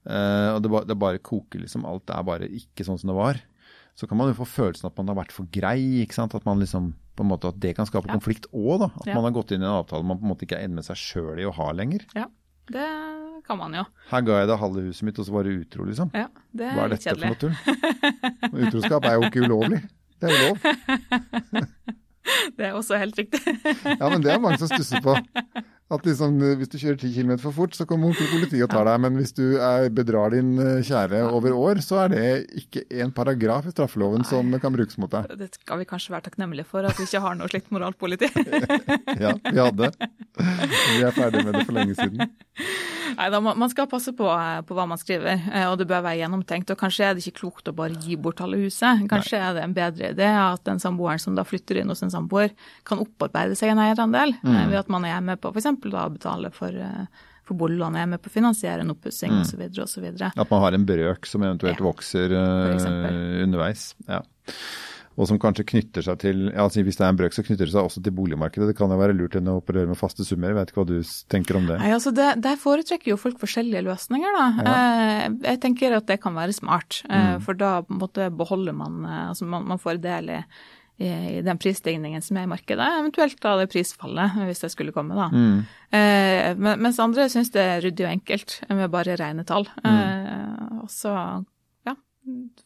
Eh, 0.08 0.50
og 0.56 0.62
det, 0.64 0.70
det 0.90 0.98
bare 1.00 1.20
koker 1.24 1.62
liksom. 1.64 1.84
Alt 1.88 2.10
er 2.12 2.24
bare 2.26 2.48
ikke 2.48 2.86
sånn 2.86 2.98
som 3.00 3.12
det 3.12 3.18
var. 3.18 3.40
Så 3.94 4.08
kan 4.10 4.18
man 4.18 4.32
jo 4.32 4.38
få 4.40 4.46
følelsen 4.50 4.88
at 4.88 4.96
man 4.98 5.12
har 5.12 5.20
vært 5.20 5.32
for 5.36 5.46
grei. 5.54 5.78
ikke 6.02 6.16
sant? 6.16 6.34
At 6.34 6.46
man 6.48 6.58
liksom, 6.62 6.92
på 7.14 7.22
en 7.22 7.30
måte, 7.30 7.52
at 7.52 7.60
det 7.62 7.76
kan 7.78 7.86
skape 7.86 8.08
Ja. 8.10 8.16
konflikt 8.16 8.48
òg, 8.50 8.80
da. 8.82 8.88
At 8.98 9.06
Ja. 9.06 9.14
man 9.14 9.28
har 9.28 9.36
gått 9.36 9.52
inn 9.54 9.62
i 9.62 9.68
en 9.68 9.76
avtale 9.84 10.02
man 10.08 10.18
på 10.18 10.26
en 10.26 10.32
måte 10.32 10.48
ikke 10.48 10.58
er 10.58 10.64
enig 10.66 10.80
med 10.80 10.88
seg 10.88 10.98
sjøl 10.98 11.38
i 11.38 11.46
å 11.46 11.52
ha 11.54 11.68
lenger. 11.76 12.02
Ja, 12.18 12.26
det 12.72 12.86
kan 13.44 13.58
man 13.60 13.74
jo. 13.76 13.82
Her 14.10 14.22
ga 14.24 14.38
jeg 14.40 14.48
deg 14.48 14.58
halve 14.62 14.84
huset 14.86 15.04
mitt, 15.08 15.18
og 15.20 15.26
så 15.26 15.34
var 15.34 15.44
du 15.44 15.50
utro, 15.60 15.84
liksom. 15.84 16.10
Ja, 16.16 16.28
det 16.56 16.64
er 16.70 16.78
Hva 16.78 16.84
er 16.86 16.94
dette 16.94 17.04
kjedelig. 17.10 17.28
for 17.28 17.34
noe 17.34 17.40
tull? 17.42 18.64
Utroskap 18.68 19.04
er 19.10 19.18
jo 19.18 19.28
ikke 19.28 19.44
ulovlig. 19.44 19.82
Det 20.20 20.30
er 20.30 20.38
jo 20.38 20.48
lov. 20.48 20.56
Det 22.56 22.64
er 22.64 22.72
også 22.72 22.96
helt 22.96 23.18
riktig. 23.20 23.40
Ja, 23.84 24.08
men 24.08 24.22
det 24.24 24.30
er 24.32 24.38
mange 24.40 24.56
som 24.56 24.70
stusser 24.70 25.02
på. 25.04 25.12
At 25.92 26.06
liksom, 26.08 26.38
hvis 26.56 26.70
du 26.72 26.78
kjører 26.80 26.96
10 26.96 27.10
km 27.12 27.32
for 27.42 27.52
fort, 27.52 27.74
så 27.76 27.84
kommer 27.84 28.08
onkel 28.08 28.28
politi 28.30 28.62
og 28.64 28.70
tar 28.72 28.86
deg. 28.88 29.02
Men 29.04 29.18
hvis 29.20 29.34
du 29.36 29.42
er, 29.60 29.90
bedrar 29.92 30.32
din 30.32 30.54
eh, 30.56 30.80
kjære 30.86 31.20
over 31.28 31.52
år, 31.52 31.82
så 31.84 31.98
er 32.06 32.14
det 32.14 32.24
ikke 32.62 32.86
en 33.04 33.12
paragraf 33.12 33.68
i 33.68 33.74
straffeloven 33.74 34.24
som 34.24 34.48
kan 34.62 34.72
brukes 34.72 34.96
mot 35.02 35.12
deg. 35.12 35.28
Det 35.42 35.50
skal 35.58 35.82
vi 35.82 35.88
kanskje 35.90 36.16
være 36.16 36.30
takknemlige 36.30 36.64
for, 36.70 36.88
at 36.88 36.96
vi 36.96 37.04
ikke 37.04 37.20
har 37.26 37.36
noe 37.36 37.52
slikt 37.52 37.72
moralpoliti. 37.74 38.32
Ja, 39.24 39.30
vi 39.36 39.60
hadde. 39.60 39.92
Vi 40.40 41.04
er 41.04 41.14
ferdig 41.14 41.44
med 41.44 41.54
det 41.54 41.66
for 41.68 41.76
lenge 41.76 41.94
siden. 41.98 42.24
Nei 43.18 43.26
da, 43.30 43.40
man 43.44 43.70
skal 43.70 43.86
passe 43.90 44.12
på, 44.16 44.26
eh, 44.30 44.60
på 44.66 44.76
hva 44.76 44.86
man 44.88 44.98
skriver, 45.00 45.42
eh, 45.52 45.66
og 45.70 45.78
det 45.80 45.86
bør 45.90 46.02
være 46.06 46.20
gjennomtenkt. 46.22 46.70
Og 46.74 46.78
kanskje 46.80 47.04
er 47.08 47.14
det 47.14 47.24
ikke 47.24 47.40
klokt 47.42 47.68
å 47.70 47.74
bare 47.76 47.98
gi 48.04 48.16
bort 48.16 48.40
halve 48.42 48.62
huset. 48.64 49.04
Kanskje 49.10 49.38
er 49.40 49.54
det 49.58 49.62
en 49.66 49.76
bedre 49.76 50.12
idé 50.14 50.30
at 50.30 50.64
den 50.64 50.80
samboeren 50.82 51.20
som 51.22 51.36
da 51.36 51.44
flytter 51.46 51.80
inn 51.82 51.92
hos 51.92 52.02
en 52.02 52.12
samboer, 52.14 52.50
kan 52.88 53.02
opparbeide 53.02 53.56
seg 53.58 53.74
en 53.74 53.82
eierandel 53.84 54.34
mm. 54.42 54.58
ved 54.72 54.80
at 54.84 54.88
man 54.92 55.04
er 55.08 55.20
med 55.24 55.40
på 55.42 55.52
f.eks. 55.54 55.70
å 55.74 56.08
betale 56.16 56.50
for, 56.54 56.68
eh, 56.68 57.06
for 57.44 57.60
boliglånet 57.60 58.02
er 58.02 58.06
med 58.14 58.22
på 58.24 58.30
å 58.32 58.36
finansiere 58.38 58.80
en 58.80 58.94
oppussing 58.94 59.34
Mm. 59.34 59.42
osv. 59.42 59.62
osv. 59.84 60.08
At 60.32 60.50
man 60.50 60.60
har 60.64 60.72
en 60.72 60.86
brøk 60.88 61.26
som 61.26 61.42
eventuelt 61.42 61.78
Ja, 61.78 61.84
vokser 61.84 62.32
eh, 62.32 63.42
underveis. 63.44 63.94
Ja. 64.08 64.22
Og 65.14 65.28
som 65.30 65.38
kanskje 65.38 65.66
knytter 65.68 66.02
seg 66.02 66.18
til 66.24 66.48
altså 66.50 66.82
Hvis 66.82 66.96
det 66.98 67.04
er 67.06 67.12
en 67.12 67.18
brøk, 67.20 67.34
så 67.36 67.44
knytter 67.46 67.68
det 67.68 67.74
seg 67.74 67.86
også 67.86 68.02
til 68.02 68.14
boligmarkedet. 68.16 68.70
Det 68.72 68.76
kan 68.78 68.90
jo 68.90 68.98
være 68.98 69.14
lurt 69.14 69.36
enn 69.38 69.50
å 69.52 69.58
operere 69.60 69.86
med 69.90 69.98
faste 70.00 70.24
summer. 70.26 70.50
Jeg 70.50 70.58
vet 70.58 70.72
ikke 70.72 70.80
hva 70.82 70.88
du 70.90 70.96
tenker 71.30 71.58
om 71.60 71.66
det. 71.68 71.78
Nei, 71.82 71.92
altså 71.94 72.10
det, 72.14 72.28
Der 72.42 72.56
foretrekker 72.60 73.12
jo 73.12 73.18
folk 73.20 73.38
forskjellige 73.42 73.84
løsninger, 73.86 74.38
da. 74.38 74.46
Ja. 74.64 74.76
jeg 75.50 75.60
tenker 75.62 75.94
at 75.98 76.06
det 76.10 76.20
kan 76.24 76.34
være 76.34 76.56
smart, 76.56 77.02
Mm. 77.04 77.40
for 77.44 77.54
da 77.54 77.82
måtte 77.88 78.14
måte 78.14 78.30
beholder 78.36 78.74
man 78.74 79.04
eh, 79.04 79.28
Altså 79.28 79.44
man, 79.46 79.64
man 79.66 79.78
får 79.78 80.00
del 80.02 80.30
i, 80.30 80.40
i, 80.98 81.08
i 81.38 81.42
den 81.42 81.58
prisstigningen 81.58 82.22
som 82.22 82.36
er 82.36 82.46
i 82.46 82.50
markedet, 82.50 82.86
eventuelt 83.00 83.40
da 83.42 83.56
det 83.58 83.70
prisfallet, 83.72 84.36
hvis 84.48 84.60
det 84.62 84.70
skulle 84.72 84.92
komme, 84.94 85.14
da. 85.14 85.28
Eh, 85.94 86.54
mens 86.56 86.98
andre 87.02 87.28
syns 87.32 87.50
det 87.54 87.62
er 87.62 87.82
ryddig 87.84 88.06
og 88.06 88.12
enkelt 88.12 88.60
med 88.70 88.90
bare 88.90 89.16
rene 89.20 89.44
tall. 89.46 89.66
Eh, 89.84 90.80
og 90.82 90.90
så 90.92 91.14
ja, 91.14 91.42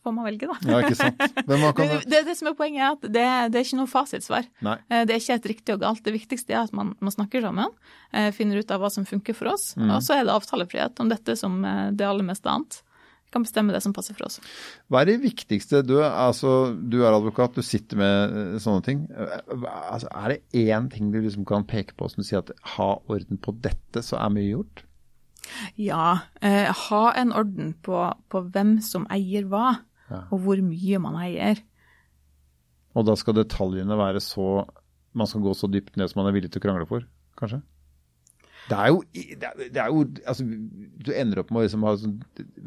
får 0.04 0.14
man 0.14 0.26
velge, 0.28 0.48
da. 0.50 0.56
Ja, 0.68 0.80
ikke 0.84 0.96
sant. 0.98 1.22
Kan 1.78 1.88
Det, 1.90 2.00
det, 2.10 2.22
det 2.28 2.36
som 2.38 2.50
er 2.50 2.56
poenget, 2.58 2.82
er 2.82 2.96
at 2.96 3.06
det, 3.06 3.26
det 3.52 3.60
er 3.60 3.66
ikke 3.66 3.80
noe 3.80 3.90
fasitsvar. 3.90 4.48
Nei. 4.64 4.76
Eh, 4.88 5.04
Det 5.08 5.16
er 5.16 5.22
ikke 5.22 5.38
et 5.40 5.48
riktig 5.52 5.74
og 5.76 5.80
galt. 5.82 6.02
Det 6.06 6.14
viktigste 6.14 6.54
er 6.54 6.64
at 6.66 6.74
man, 6.76 6.94
man 7.04 7.14
snakker 7.14 7.42
sammen, 7.44 7.72
eh, 8.12 8.30
finner 8.36 8.60
ut 8.62 8.70
av 8.74 8.82
hva 8.84 8.90
som 8.94 9.06
funker 9.08 9.36
for 9.36 9.50
oss. 9.54 9.72
Mm. 9.76 9.90
Og 9.96 10.04
så 10.06 10.18
er 10.18 10.28
det 10.28 10.34
avtalefrihet 10.36 11.00
om 11.02 11.10
dette 11.10 11.36
som 11.40 11.58
eh, 11.66 11.88
det 11.92 12.06
aller 12.06 12.26
meste 12.26 12.50
annet. 12.50 12.80
Vi 13.28 13.34
kan 13.34 13.44
bestemme 13.44 13.74
det 13.74 13.82
som 13.84 13.92
passer 13.92 14.16
for 14.16 14.24
oss. 14.24 14.38
Hva 14.88 15.02
er 15.02 15.10
det 15.10 15.18
viktigste 15.20 15.82
Du, 15.84 15.98
altså, 16.00 16.70
du 16.72 17.02
er 17.02 17.12
advokat, 17.12 17.58
du 17.58 17.66
sitter 17.66 18.00
med 18.00 18.56
sånne 18.64 18.84
ting. 18.86 19.02
Altså, 19.12 20.08
er 20.08 20.32
det 20.32 20.62
én 20.64 20.86
ting 20.88 21.10
du 21.12 21.18
liksom 21.20 21.44
kan 21.48 21.66
peke 21.68 21.92
på 21.98 22.08
som 22.08 22.22
du 22.22 22.28
sier 22.28 22.40
at 22.40 22.54
ha 22.78 22.94
orden 23.04 23.36
på 23.36 23.52
dette, 23.60 24.00
så 24.00 24.16
er 24.22 24.32
mye 24.32 24.48
gjort? 24.54 24.84
Ja, 25.80 26.18
eh, 26.42 26.68
ha 26.88 27.02
en 27.16 27.32
orden 27.32 27.74
på, 27.82 28.00
på 28.28 28.42
hvem 28.52 28.78
som 28.84 29.06
eier 29.10 29.44
hva, 29.48 29.78
Ja. 30.08 30.22
og 30.32 30.40
hvor 30.40 30.56
mye 30.64 30.98
man 31.04 31.18
eier. 31.20 31.58
Og 32.96 33.04
da 33.04 33.12
skal 33.20 33.34
detaljene 33.36 33.96
være 33.98 34.22
så 34.24 34.66
Man 35.14 35.26
skal 35.26 35.42
gå 35.44 35.52
så 35.56 35.68
dypt 35.70 35.96
ned 35.96 36.08
som 36.08 36.20
man 36.22 36.28
er 36.30 36.34
villig 36.36 36.50
til 36.52 36.60
å 36.60 36.64
krangle 36.64 36.86
for, 36.86 37.04
kanskje? 37.40 37.62
Det 38.68 38.76
er 38.76 38.88
jo, 38.92 38.98
det 39.12 39.46
er, 39.48 39.60
er 39.80 39.88
jo 39.92 40.02
altså, 40.28 40.44
Du 40.44 41.10
ender 41.16 41.40
opp 41.40 41.50
med 41.54 41.60
å 41.60 41.64
liksom 41.64 41.84
ha 41.88 41.92
sånn 41.96 42.16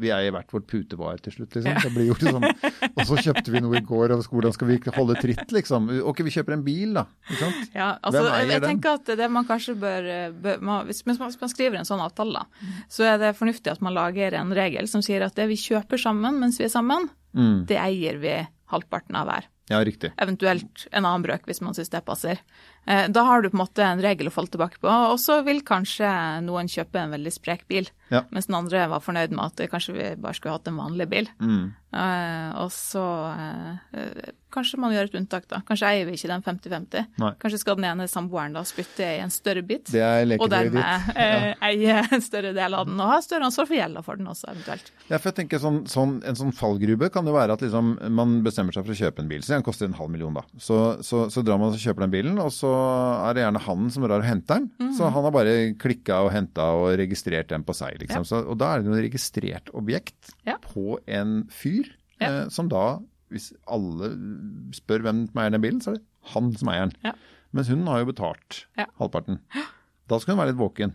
Vi 0.02 0.10
eier 0.10 0.32
hvert 0.34 0.50
vårt 0.54 0.66
putevar 0.70 1.20
til 1.22 1.34
slutt, 1.36 1.54
liksom. 1.54 1.76
Det 1.84 1.92
blir 1.94 2.08
gjort 2.10 2.24
sånn. 2.26 2.46
Og 2.90 3.02
så 3.06 3.18
kjøpte 3.22 3.54
vi 3.54 3.62
noe 3.62 3.78
i 3.78 3.84
går, 3.86 4.14
og 4.16 4.24
hvordan 4.32 4.54
skal 4.56 4.70
vi 4.72 4.78
holde 4.96 5.16
tritt, 5.22 5.54
liksom? 5.54 5.86
Ok, 6.10 6.24
vi 6.26 6.34
kjøper 6.34 6.56
en 6.56 6.64
bil, 6.66 6.96
da. 6.98 7.04
Ikke 7.30 7.40
sant? 7.44 7.70
Ja, 7.76 7.88
altså, 8.02 8.24
Hvem 8.24 8.32
eier 8.32 8.42
jeg, 8.42 8.50
jeg 8.56 8.64
den? 8.64 8.68
tenker 8.72 8.98
at 8.98 9.12
det 9.22 9.30
man 9.38 9.46
kanskje 9.48 9.76
bør, 9.82 10.10
bør 10.42 10.64
man, 10.68 10.86
hvis 10.90 11.04
man 11.06 11.20
hvis 11.22 11.40
man 11.40 11.52
skriver 11.54 11.78
en 11.82 11.88
sånn 11.88 12.02
avtale, 12.02 12.42
da, 12.42 12.74
så 12.90 13.06
er 13.12 13.20
det 13.22 13.32
fornuftig 13.38 13.70
at 13.76 13.82
man 13.84 13.94
lager 13.94 14.34
en 14.40 14.50
regel 14.58 14.90
som 14.90 15.02
sier 15.06 15.22
at 15.26 15.38
det 15.38 15.46
vi 15.52 15.60
kjøper 15.60 16.00
sammen 16.02 16.40
mens 16.42 16.58
vi 16.60 16.66
er 16.66 16.74
sammen, 16.74 17.10
Mm. 17.32 17.62
det 17.64 17.78
eier 17.80 18.18
vi 18.20 18.32
halvparten 18.68 19.16
av 19.16 19.24
hver. 19.30 19.46
Ja, 19.70 19.78
riktig. 19.88 20.10
Eventuelt 20.20 20.82
en 20.92 21.06
annen 21.08 21.22
brøk 21.24 21.46
hvis 21.48 21.62
man 21.64 21.72
syns 21.72 21.88
det 21.88 22.02
passer. 22.04 22.42
Eh, 22.86 23.08
Da 23.08 23.22
har 23.22 23.42
du 23.42 23.50
på 23.50 23.56
en 23.56 23.64
måte 23.64 23.84
en 23.84 24.02
regel 24.02 24.26
å 24.28 24.32
falle 24.34 24.48
tilbake 24.50 24.80
på, 24.82 24.88
og 24.88 25.18
så 25.22 25.42
vil 25.46 25.62
kanskje 25.62 26.08
noen 26.42 26.70
kjøpe 26.70 26.98
en 26.98 27.14
veldig 27.14 27.32
sprek 27.32 27.66
bil, 27.68 27.88
Ja. 28.12 28.26
mens 28.30 28.50
den 28.50 28.58
andre 28.58 28.86
var 28.92 29.00
fornøyd 29.04 29.32
med 29.32 29.44
at 29.46 29.70
kanskje 29.72 29.96
vi 29.96 30.08
bare 30.20 30.36
skulle 30.36 30.58
hatt 30.58 30.68
en 30.68 30.80
vanlig 30.80 31.08
bil. 31.08 31.30
Mm. 31.40 31.72
Uh, 31.92 32.48
og 32.62 32.70
så 32.72 33.02
eh, 33.36 34.30
kanskje 34.52 34.78
man 34.80 34.94
gjør 34.94 35.10
et 35.10 35.16
unntak, 35.18 35.44
da. 35.50 35.58
Kanskje 35.68 35.90
eier 35.90 36.06
vi 36.08 36.14
ikke 36.16 36.30
den 36.30 36.44
50-50. 36.44 37.10
Kanskje 37.42 37.58
skal 37.60 37.76
den 37.76 37.84
ene 37.90 38.06
samboeren 38.08 38.54
da 38.56 38.62
spytte 38.64 39.04
i 39.04 39.18
en 39.20 39.32
større 39.32 39.60
bit, 39.66 39.90
Det 39.92 40.00
er 40.00 40.24
og 40.38 40.48
dermed 40.52 40.80
eh, 41.20 41.50
eie 41.68 41.98
en 42.00 42.24
større 42.24 42.54
del 42.56 42.76
av 42.78 42.88
den, 42.88 42.96
og 42.96 43.12
ha 43.12 43.18
større 43.24 43.48
ansvar 43.48 43.68
for 43.68 43.76
gjelda 43.76 44.04
for 44.06 44.20
den 44.20 44.30
også, 44.32 44.48
eventuelt. 44.54 44.88
Ja, 45.10 45.18
for 45.18 45.28
jeg 45.30 45.38
tenker 45.42 45.60
sånn, 45.60 45.82
sånn, 45.90 46.14
En 46.28 46.38
sånn 46.38 46.54
fallgrube 46.56 47.10
kan 47.12 47.28
jo 47.28 47.36
være 47.36 47.58
at 47.58 47.64
liksom, 47.64 47.94
man 48.16 48.38
bestemmer 48.46 48.72
seg 48.72 48.88
for 48.88 48.96
å 48.96 48.98
kjøpe 49.02 49.24
en 49.24 49.28
bil. 49.28 49.44
Så 49.44 49.52
den 49.52 49.66
koster 49.66 49.88
en 49.88 49.98
halv 50.00 50.12
million, 50.14 50.40
da. 50.40 50.46
Så, 50.56 50.80
så, 51.04 51.26
så 51.32 51.44
drar 51.44 51.60
man 51.60 51.76
og 51.76 51.80
kjøper 51.82 52.06
den 52.06 52.16
bilen, 52.16 52.40
og 52.40 52.52
så 52.56 52.72
er 53.28 53.36
det 53.36 53.44
gjerne 53.44 53.64
han 53.68 53.92
som 53.92 54.08
drar 54.08 54.24
og 54.24 54.28
henter 54.30 54.62
den. 54.62 54.70
Mm. 54.80 54.96
Så 54.96 55.12
han 55.12 55.28
har 55.28 55.36
bare 55.36 55.56
klikka 55.80 56.22
og 56.24 56.32
henta 56.32 56.72
og 56.80 56.88
registrert 57.00 57.52
den 57.52 57.68
på 57.68 57.76
seg, 57.76 58.00
liksom. 58.02 58.24
Så, 58.28 58.42
og 58.46 58.58
da 58.60 58.74
er 58.76 58.82
det 58.82 58.90
noe 58.90 59.00
registrert 59.04 59.70
objekt 59.78 60.32
på 60.68 60.98
en 61.06 61.42
fyr, 61.50 61.88
eh, 62.20 62.44
som 62.52 62.68
da, 62.72 62.98
hvis 63.32 63.50
alle 63.66 64.12
spør 64.76 65.06
hvem 65.06 65.24
som 65.30 65.40
eier 65.42 65.54
den 65.54 65.64
bilen, 65.64 65.80
så 65.84 65.94
er 65.94 66.00
det 66.00 66.04
han 66.34 66.52
som 66.60 66.68
eier 66.72 66.90
den. 66.90 66.96
Ja. 67.08 67.14
Mens 67.52 67.68
hun 67.72 67.86
har 67.88 68.02
jo 68.02 68.10
betalt 68.12 68.62
Ja. 68.78 68.86
halvparten. 69.00 69.40
Da 70.08 70.18
skal 70.20 70.34
hun 70.34 70.42
være 70.42 70.52
litt 70.52 70.60
våken. 70.60 70.94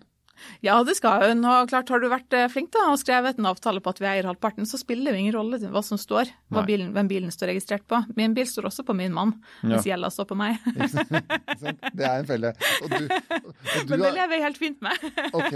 Ja, 0.66 0.78
det 0.88 0.96
skal 1.00 1.24
hun. 1.30 1.44
Og 1.46 1.70
klart, 1.72 1.90
har 1.94 2.00
du 2.04 2.08
vært 2.12 2.34
eh, 2.38 2.48
flink 2.52 2.72
da 2.76 2.88
og 2.92 3.00
skrevet 3.02 3.38
en 3.40 3.50
avtale 3.50 3.82
på 3.84 3.90
at 3.94 4.02
vi 4.02 4.08
eier 4.10 4.28
halvparten, 4.30 4.66
så 4.70 4.80
spiller 4.82 5.12
det 5.16 5.20
ingen 5.24 5.36
rolle 5.36 5.60
hva 5.72 5.84
som 5.86 5.98
står, 6.02 6.30
hva 6.54 6.64
bilen, 6.68 6.92
hvem 6.96 7.08
bilen 7.12 7.32
står 7.34 7.52
registrert 7.54 7.86
på. 7.90 8.02
Min 8.18 8.34
bil 8.38 8.48
står 8.50 8.70
også 8.72 8.86
på 8.88 8.96
min 8.98 9.14
mann, 9.16 9.36
mens 9.64 9.86
gjelda 9.88 10.10
står 10.14 10.30
på 10.32 10.38
meg. 10.40 10.58
Det 11.98 12.06
er 12.06 12.20
en 12.22 12.28
felle. 12.28 12.52
Og 12.84 12.90
du, 12.92 13.08
og 13.08 13.88
du 13.88 13.92
Men 13.94 14.00
det 14.02 14.08
er- 14.08 14.16
lever 14.18 14.34
jeg 14.38 14.44
helt 14.44 14.60
fint 14.62 14.82
med. 14.86 15.06
Ok, 15.34 15.56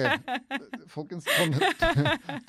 folkens. 0.92 1.28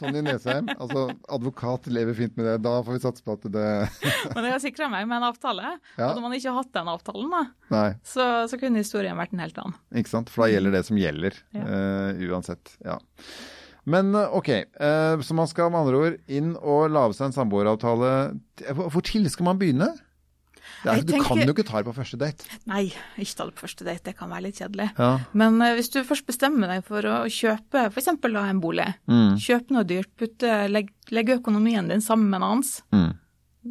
Tonje, 0.00 0.22
Nesheim, 0.24 0.68
altså 0.78 1.06
advokat, 1.32 1.86
lever 1.92 2.16
fint 2.16 2.36
med 2.38 2.46
det. 2.48 2.54
Da 2.64 2.74
får 2.84 2.96
vi 2.96 3.02
satse 3.04 3.24
på 3.26 3.36
at 3.36 3.46
det 3.52 3.66
Men 4.34 4.46
jeg 4.48 4.54
har 4.56 4.62
sikra 4.62 4.88
meg 4.92 5.06
med 5.10 5.18
en 5.20 5.28
avtale. 5.28 5.74
Ja. 5.98 6.08
Hadde 6.10 6.22
man 6.24 6.34
ikke 6.36 6.54
hatt 6.56 6.72
den 6.74 6.90
avtalen, 6.92 7.32
da, 7.32 7.82
så, 8.06 8.26
så 8.50 8.58
kunne 8.60 8.82
historien 8.82 9.18
vært 9.18 9.34
en 9.36 9.42
helt 9.44 9.58
annen. 9.62 9.76
ikke 9.96 10.12
sant. 10.12 10.32
For 10.32 10.46
da 10.46 10.52
gjelder 10.54 10.76
det 10.78 10.84
som 10.88 10.98
gjelder, 11.00 11.38
Ja. 11.56 11.64
eh, 11.66 12.21
uansett. 12.30 12.76
Ja. 12.84 12.98
Men 13.84 14.14
eh, 14.14 14.30
ok, 14.38 14.48
eh, 14.48 15.16
så 15.26 15.34
man 15.34 15.48
skal 15.50 15.70
med 15.74 15.80
andre 15.80 15.96
ord 15.98 16.18
inn 16.30 16.52
og 16.60 16.90
lage 16.94 17.14
seg 17.18 17.26
en 17.30 17.32
samboeravtale. 17.34 18.12
Hvor 18.78 19.00
til 19.02 19.16
tidlig 19.18 19.30
skal 19.34 19.44
man 19.50 19.58
begynne? 19.58 19.90
Er, 20.86 20.98
du 21.02 21.12
Du 21.12 21.22
kan 21.22 21.38
jo 21.38 21.52
ikke 21.52 21.64
ta 21.66 21.78
det 21.82 21.86
på 21.86 21.94
første 21.94 22.18
date. 22.18 22.46
Nei, 22.66 22.92
ikke 23.18 23.34
ta 23.38 23.44
det 23.46 23.54
på 23.54 23.64
første 23.66 23.84
date, 23.86 24.02
det 24.08 24.16
kan 24.18 24.30
være 24.30 24.42
litt 24.48 24.58
kjedelig. 24.58 24.88
Ja. 24.98 25.10
Men 25.34 25.60
eh, 25.62 25.74
hvis 25.78 25.90
du 25.94 26.00
først 26.06 26.26
bestemmer 26.26 26.70
deg 26.70 26.84
for 26.86 27.02
å 27.06 27.16
kjøpe 27.30 27.84
f.eks. 27.90 28.08
en 28.08 28.60
bolig, 28.62 28.88
Mm. 29.10 29.36
kjøpe 29.38 29.70
noe 29.74 29.84
dyrt, 29.86 30.10
putte, 30.18 30.68
legg, 30.70 30.90
legge 31.10 31.38
økonomien 31.40 31.88
din 31.90 32.00
sammen 32.00 32.30
med 32.30 32.40
annens, 32.42 32.82
Mm. 32.92 33.12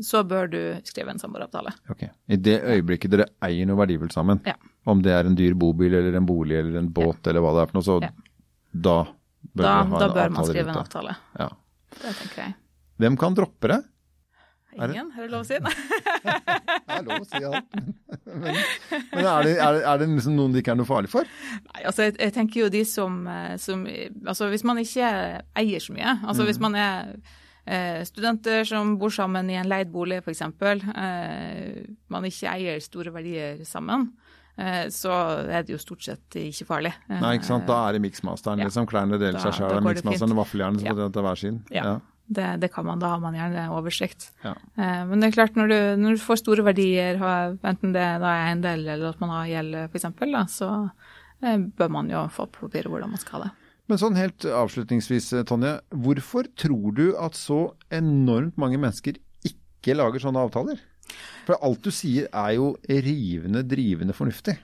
så 0.03 0.23
bør 0.23 0.47
du 0.51 0.59
skrive 0.87 1.11
en 1.11 1.19
samboeravtale. 1.19 1.73
Okay. 1.89 2.09
I 2.29 2.35
det 2.37 2.61
øyeblikket 2.63 3.11
dere 3.11 3.25
eier 3.43 3.65
noe 3.67 3.75
verdifullt 3.79 4.13
sammen, 4.13 4.39
Ja. 4.45 4.53
om 4.87 5.01
det 5.01 5.11
er 5.11 5.25
en 5.27 5.35
dyr 5.35 5.53
bobil 5.53 5.93
eller 5.93 6.15
en 6.15 6.25
bolig 6.25 6.59
eller 6.59 6.77
en 6.79 6.89
båt 6.89 7.27
eller 7.27 7.41
hva 7.41 7.51
det 7.55 7.61
er 7.63 7.71
for 7.71 7.77
noe, 7.79 7.83
så 7.83 8.01
Ja. 8.03 8.09
Da 8.71 8.97
bør, 9.51 9.63
Da, 9.63 9.75
da 9.99 10.09
bør 10.15 10.35
man 10.35 10.47
skrive 10.47 10.69
en 10.71 10.81
avtale. 10.81 11.15
Ja. 11.39 11.49
Det 11.97 12.13
tenker 12.19 12.43
jeg. 12.45 12.53
Hvem 13.01 13.17
kan 13.19 13.35
droppe 13.35 13.71
det? 13.71 13.81
Ingen, 14.71 15.09
er 15.17 15.25
det 15.25 15.31
lov 15.33 15.41
å 15.43 15.47
si? 15.49 15.57
Nei. 15.59 15.73
Det 16.21 16.95
er 16.95 17.03
lov 17.07 17.23
å 17.23 17.27
si 17.27 17.41
alt. 17.43 17.73
Men, 18.31 18.55
men 19.11 19.25
er, 19.27 19.43
det, 19.43 19.53
er, 19.59 19.73
det, 19.75 19.79
er 19.89 19.97
det 19.99 20.05
liksom 20.07 20.35
noen 20.37 20.53
det 20.53 20.61
ikke 20.61 20.71
er 20.71 20.77
noe 20.79 20.87
farlig 20.87 21.09
for? 21.11 21.27
Nei, 21.65 21.81
altså 21.89 22.05
jeg, 22.05 22.13
jeg 22.15 22.31
tenker 22.31 22.61
jo 22.61 22.69
de 22.71 22.83
som, 22.87 23.17
eh, 23.27 23.57
som 23.59 23.81
Altså 24.29 24.47
hvis 24.53 24.63
man 24.69 24.79
ikke 24.79 25.09
eier 25.59 25.83
så 25.83 25.95
mye, 25.97 26.13
altså 26.23 26.45
hvis 26.47 26.61
man 26.63 26.77
er 26.79 27.09
eh, 27.65 27.99
studenter 28.07 28.63
som 28.69 28.93
bor 29.01 29.11
sammen 29.11 29.49
i 29.51 29.57
en 29.59 29.67
leid 29.67 29.91
bolig 29.91 30.21
f.eks., 30.21 30.45
eh, 30.47 31.81
man 32.13 32.29
ikke 32.29 32.53
eier 32.53 32.79
store 32.83 33.11
verdier 33.17 33.65
sammen, 33.67 34.07
eh, 34.13 34.30
så 34.93 35.11
er 35.49 35.63
det 35.65 35.73
jo 35.75 35.79
stort 35.81 36.03
sett 36.05 36.37
ikke 36.39 36.65
farlig. 36.69 36.93
Eh, 37.09 37.19
Nei, 37.21 37.35
ikke 37.37 37.47
sant? 37.49 37.65
Da 37.67 37.77
er 37.89 37.93
det 37.97 38.01
miksmasteren, 38.05 38.59
Ja. 38.59 38.65
liksom. 38.69 38.87
Klærne 38.87 39.19
deler 39.19 39.39
seg 39.39 39.53
sjøl. 39.57 39.71
er 39.77 39.81
miksmasteren 39.81 40.31
og 40.35 40.41
vaffeljernet 40.45 40.79
som 40.81 40.97
Ja. 40.97 41.09
til 41.09 41.21
hver 41.27 41.37
sin. 41.37 41.63
Ja. 41.71 41.99
Det, 42.31 42.59
det 42.61 42.71
kan 42.71 42.85
man, 42.85 42.99
da 42.99 43.09
har 43.09 43.19
man 43.19 43.33
gjerne 43.35 43.65
oversikt. 43.75 44.29
Ja. 44.43 44.53
Eh, 44.77 45.05
Men 45.05 45.19
det 45.19 45.27
er 45.29 45.35
klart, 45.35 45.55
når 45.59 45.67
du, 45.67 45.79
når 46.01 46.15
du 46.15 46.21
får 46.23 46.37
store 46.39 46.63
verdier, 46.63 47.17
har- 47.17 47.57
enten 47.63 47.91
det 47.91 48.05
da 48.21 48.27
er 48.31 48.45
eiendel 48.55 48.87
eller 48.87 49.09
at 49.09 49.19
man 49.19 49.29
har 49.29 49.47
gjeld 49.47 49.75
f.eks., 49.91 50.05
så 50.57 50.91
eh, 51.43 51.57
bør 51.57 51.89
man 51.89 52.09
jo 52.09 52.27
få 52.29 52.45
på 52.51 52.69
papiret 52.69 52.87
hvordan 52.87 53.09
man 53.09 53.17
skal 53.19 53.39
ha 53.41 53.45
det. 53.47 53.51
Men 53.89 53.97
sånn 53.97 54.15
helt 54.15 54.39
avslutningsvis, 54.45 55.43
Tonje. 55.45 55.81
Hvorfor 55.91 56.45
tror 56.55 56.93
du 56.95 57.17
at 57.17 57.33
så 57.33 57.73
enormt 57.91 58.55
mange 58.57 58.77
mennesker 58.79 59.17
ikke 59.43 59.95
lager 59.97 60.19
sånne 60.23 60.39
avtaler? 60.47 60.79
For 61.47 61.57
alt 61.65 61.81
du 61.83 61.91
sier 61.91 62.27
er 62.31 62.53
jo 62.57 62.75
rivende, 62.87 63.63
drivende 63.67 64.13
fornuftig. 64.13 64.57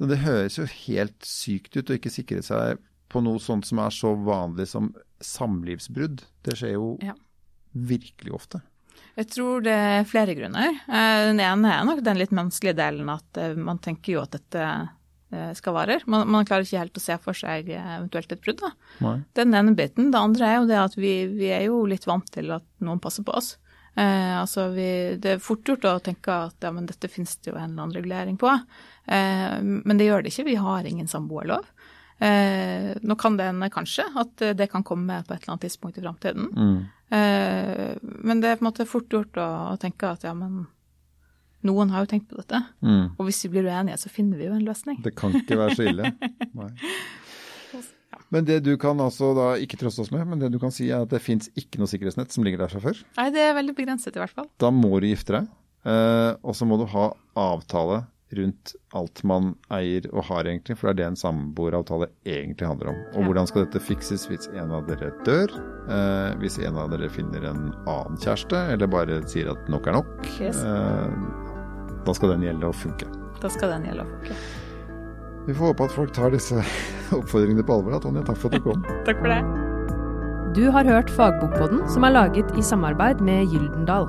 Det 0.00 0.18
høres 0.22 0.56
jo 0.56 0.64
helt 0.86 1.18
sykt 1.28 1.76
ut 1.76 1.90
å 1.92 1.96
ikke 1.98 2.12
sikre 2.12 2.42
seg 2.44 2.78
på 3.10 3.20
noe 3.24 3.40
sånt 3.42 3.66
som 3.68 3.80
er 3.82 3.90
så 3.92 4.14
vanlig 4.16 4.68
som 4.70 4.92
samlivsbrudd. 5.20 6.22
Det 6.46 6.56
skjer 6.56 6.76
jo 6.76 6.96
Ja. 7.02 7.14
virkelig 7.74 8.32
ofte. 8.32 8.62
Jeg 9.16 9.26
tror 9.30 9.62
det 9.62 9.72
er 9.74 10.04
flere 10.04 10.34
grunner. 10.36 10.70
Eh, 10.88 11.26
Den 11.26 11.40
ene 11.40 11.72
er 11.80 11.84
nok 11.84 12.02
den 12.02 12.16
litt 12.16 12.30
menneskelige 12.30 12.76
delen 12.76 13.08
at 13.10 13.36
eh, 13.36 13.54
man 13.54 13.78
tenker 13.78 14.12
jo 14.14 14.22
at 14.22 14.30
dette 14.30 14.88
eh, 15.32 15.52
skal 15.54 15.74
vare. 15.74 16.00
Man, 16.06 16.28
man 16.30 16.44
klarer 16.46 16.62
ikke 16.64 16.78
helt 16.80 16.96
å 16.96 17.00
se 17.04 17.18
for 17.18 17.32
seg 17.34 17.68
eventuelt 17.68 18.32
et 18.32 18.40
brudd. 18.40 18.60
da. 18.60 18.70
Nei. 19.00 19.16
Den 19.34 19.54
ene 19.54 19.74
biten. 19.76 20.10
Det 20.12 20.18
andre 20.20 20.46
er 20.46 20.56
jo 20.60 20.66
det 20.70 20.78
at 20.78 20.96
vi, 20.96 21.26
vi 21.26 21.50
er 21.52 21.66
jo 21.66 21.84
litt 21.86 22.06
vant 22.06 22.30
til 22.30 22.50
at 22.56 22.64
noen 22.80 23.00
passer 23.00 23.22
på 23.26 23.34
oss. 23.36 23.56
Eh, 23.94 24.34
altså 24.40 24.68
vi, 24.74 24.88
det 25.20 25.36
er 25.36 25.42
fort 25.42 25.66
gjort 25.66 25.86
å 25.88 25.98
tenke 26.04 26.34
at 26.46 26.62
ja, 26.64 26.72
men 26.74 26.86
dette 26.88 27.10
finnes 27.10 27.36
det 27.38 27.52
jo 27.52 27.56
en 27.56 27.72
eller 27.72 27.86
annen 27.86 27.96
regulering 27.96 28.38
på. 28.40 28.52
Eh, 29.06 29.56
men 29.60 30.00
det 30.00 30.08
gjør 30.08 30.24
det 30.24 30.34
ikke. 30.34 30.48
Vi 30.50 30.58
har 30.60 30.88
ingen 30.88 31.10
samboerlov. 31.10 31.68
Eh, 32.20 32.90
nå 33.00 33.16
kan 33.20 33.38
det 33.38 33.48
hende 33.48 33.70
kanskje 33.72 34.04
at 34.20 34.42
det 34.56 34.68
kan 34.72 34.84
komme 34.84 35.22
på 35.24 35.34
et 35.34 35.40
eller 35.40 35.54
annet 35.54 35.68
tidspunkt 35.68 35.98
i 35.98 36.04
framtiden. 36.04 36.50
Mm. 36.52 36.76
Eh, 37.10 37.96
men 38.02 38.42
det 38.42 38.50
er 38.50 38.60
på 38.60 38.66
en 38.66 38.70
måte 38.70 38.88
fort 38.88 39.10
gjort 39.10 39.40
å, 39.40 39.48
å 39.72 39.80
tenke 39.80 40.12
at 40.12 40.28
ja, 40.28 40.34
men 40.36 40.66
noen 41.66 41.90
har 41.92 42.04
jo 42.04 42.10
tenkt 42.12 42.30
på 42.30 42.38
dette. 42.40 42.60
Mm. 42.84 43.16
Og 43.16 43.26
hvis 43.28 43.42
vi 43.44 43.52
blir 43.54 43.68
uenige, 43.68 43.98
så 44.00 44.12
finner 44.12 44.40
vi 44.40 44.46
jo 44.48 44.54
en 44.56 44.64
løsning. 44.64 45.00
Det 45.04 45.12
kan 45.18 45.34
ikke 45.36 45.58
være 45.60 45.76
så 45.76 45.88
ille. 45.90 46.12
Nei. 46.60 46.70
Men 48.30 48.46
det 48.46 48.60
du 48.66 48.76
kan 48.80 49.00
altså 49.02 49.32
da 49.34 49.48
ikke 49.58 49.78
trøste 49.80 50.04
oss 50.04 50.12
med, 50.14 50.22
men 50.28 50.42
det 50.42 50.52
du 50.54 50.60
kan 50.62 50.72
si 50.74 50.88
er 50.90 51.02
at 51.02 51.10
det 51.10 51.22
fins 51.24 51.50
ikke 51.58 51.80
noe 51.82 51.90
sikkerhetsnett 51.90 52.30
som 52.34 52.46
ligger 52.46 52.62
der 52.62 52.70
fra 52.70 52.82
før. 52.84 53.02
Nei, 53.18 53.26
det 53.34 53.42
er 53.42 53.56
veldig 53.58 53.74
begrenset 53.78 54.14
i 54.14 54.22
hvert 54.22 54.36
fall. 54.36 54.46
Da 54.62 54.70
må 54.74 54.92
du 55.02 55.08
gifte 55.10 55.34
deg, 55.34 55.50
eh, 55.90 56.32
og 56.38 56.54
så 56.56 56.68
må 56.68 56.78
du 56.78 56.86
ha 56.94 57.10
avtale 57.40 58.04
rundt 58.38 58.74
alt 58.94 59.24
man 59.26 59.54
eier 59.74 60.06
og 60.12 60.22
har 60.28 60.46
egentlig, 60.46 60.76
for 60.78 60.86
det 60.86 60.92
er 60.92 60.98
det 61.00 61.06
en 61.08 61.18
samboeravtale 61.18 62.06
egentlig 62.22 62.68
handler 62.68 62.92
om. 62.92 63.02
Og 63.18 63.26
hvordan 63.26 63.50
skal 63.50 63.64
dette 63.64 63.82
fikses 63.82 64.28
hvis 64.30 64.46
en 64.54 64.70
av 64.76 64.86
dere 64.86 65.10
dør, 65.26 65.50
eh, 65.90 66.38
hvis 66.42 66.60
en 66.62 66.78
av 66.78 66.94
dere 66.94 67.10
finner 67.10 67.50
en 67.50 67.68
annen 67.90 68.22
kjæreste, 68.22 68.62
eller 68.76 68.90
bare 68.90 69.20
sier 69.30 69.50
at 69.50 69.70
nok 69.72 69.90
er 69.90 69.98
nok. 69.98 70.32
Yes. 70.38 70.62
Eh, 70.62 71.20
da 72.06 72.16
skal 72.16 72.36
den 72.36 72.46
gjelde 72.46 72.70
og 72.70 72.78
funke. 72.78 73.10
Da 73.42 73.50
skal 73.50 73.74
den 73.74 73.90
gjelde 73.90 74.06
å 74.06 74.12
folk. 74.14 74.59
Vi 75.46 75.54
får 75.56 75.72
håpe 75.72 75.86
at 75.88 75.94
folk 75.96 76.12
tar 76.16 76.34
disse 76.34 76.60
oppfordringene 77.18 77.64
på 77.66 77.78
alvor. 77.80 77.98
Tonje, 78.02 78.24
takk 78.28 78.40
for 78.40 78.50
at 78.52 78.60
du 78.60 78.70
kom. 78.70 78.84
Takk 79.08 79.22
for 79.22 79.32
det. 79.32 79.40
Du 80.56 80.64
har 80.74 80.84
hørt 80.84 81.10
Fagbokpodden, 81.14 81.84
som 81.92 82.04
er 82.06 82.16
laget 82.16 82.56
i 82.58 82.62
samarbeid 82.66 83.22
med 83.22 83.52
Gyldendal. 83.52 84.08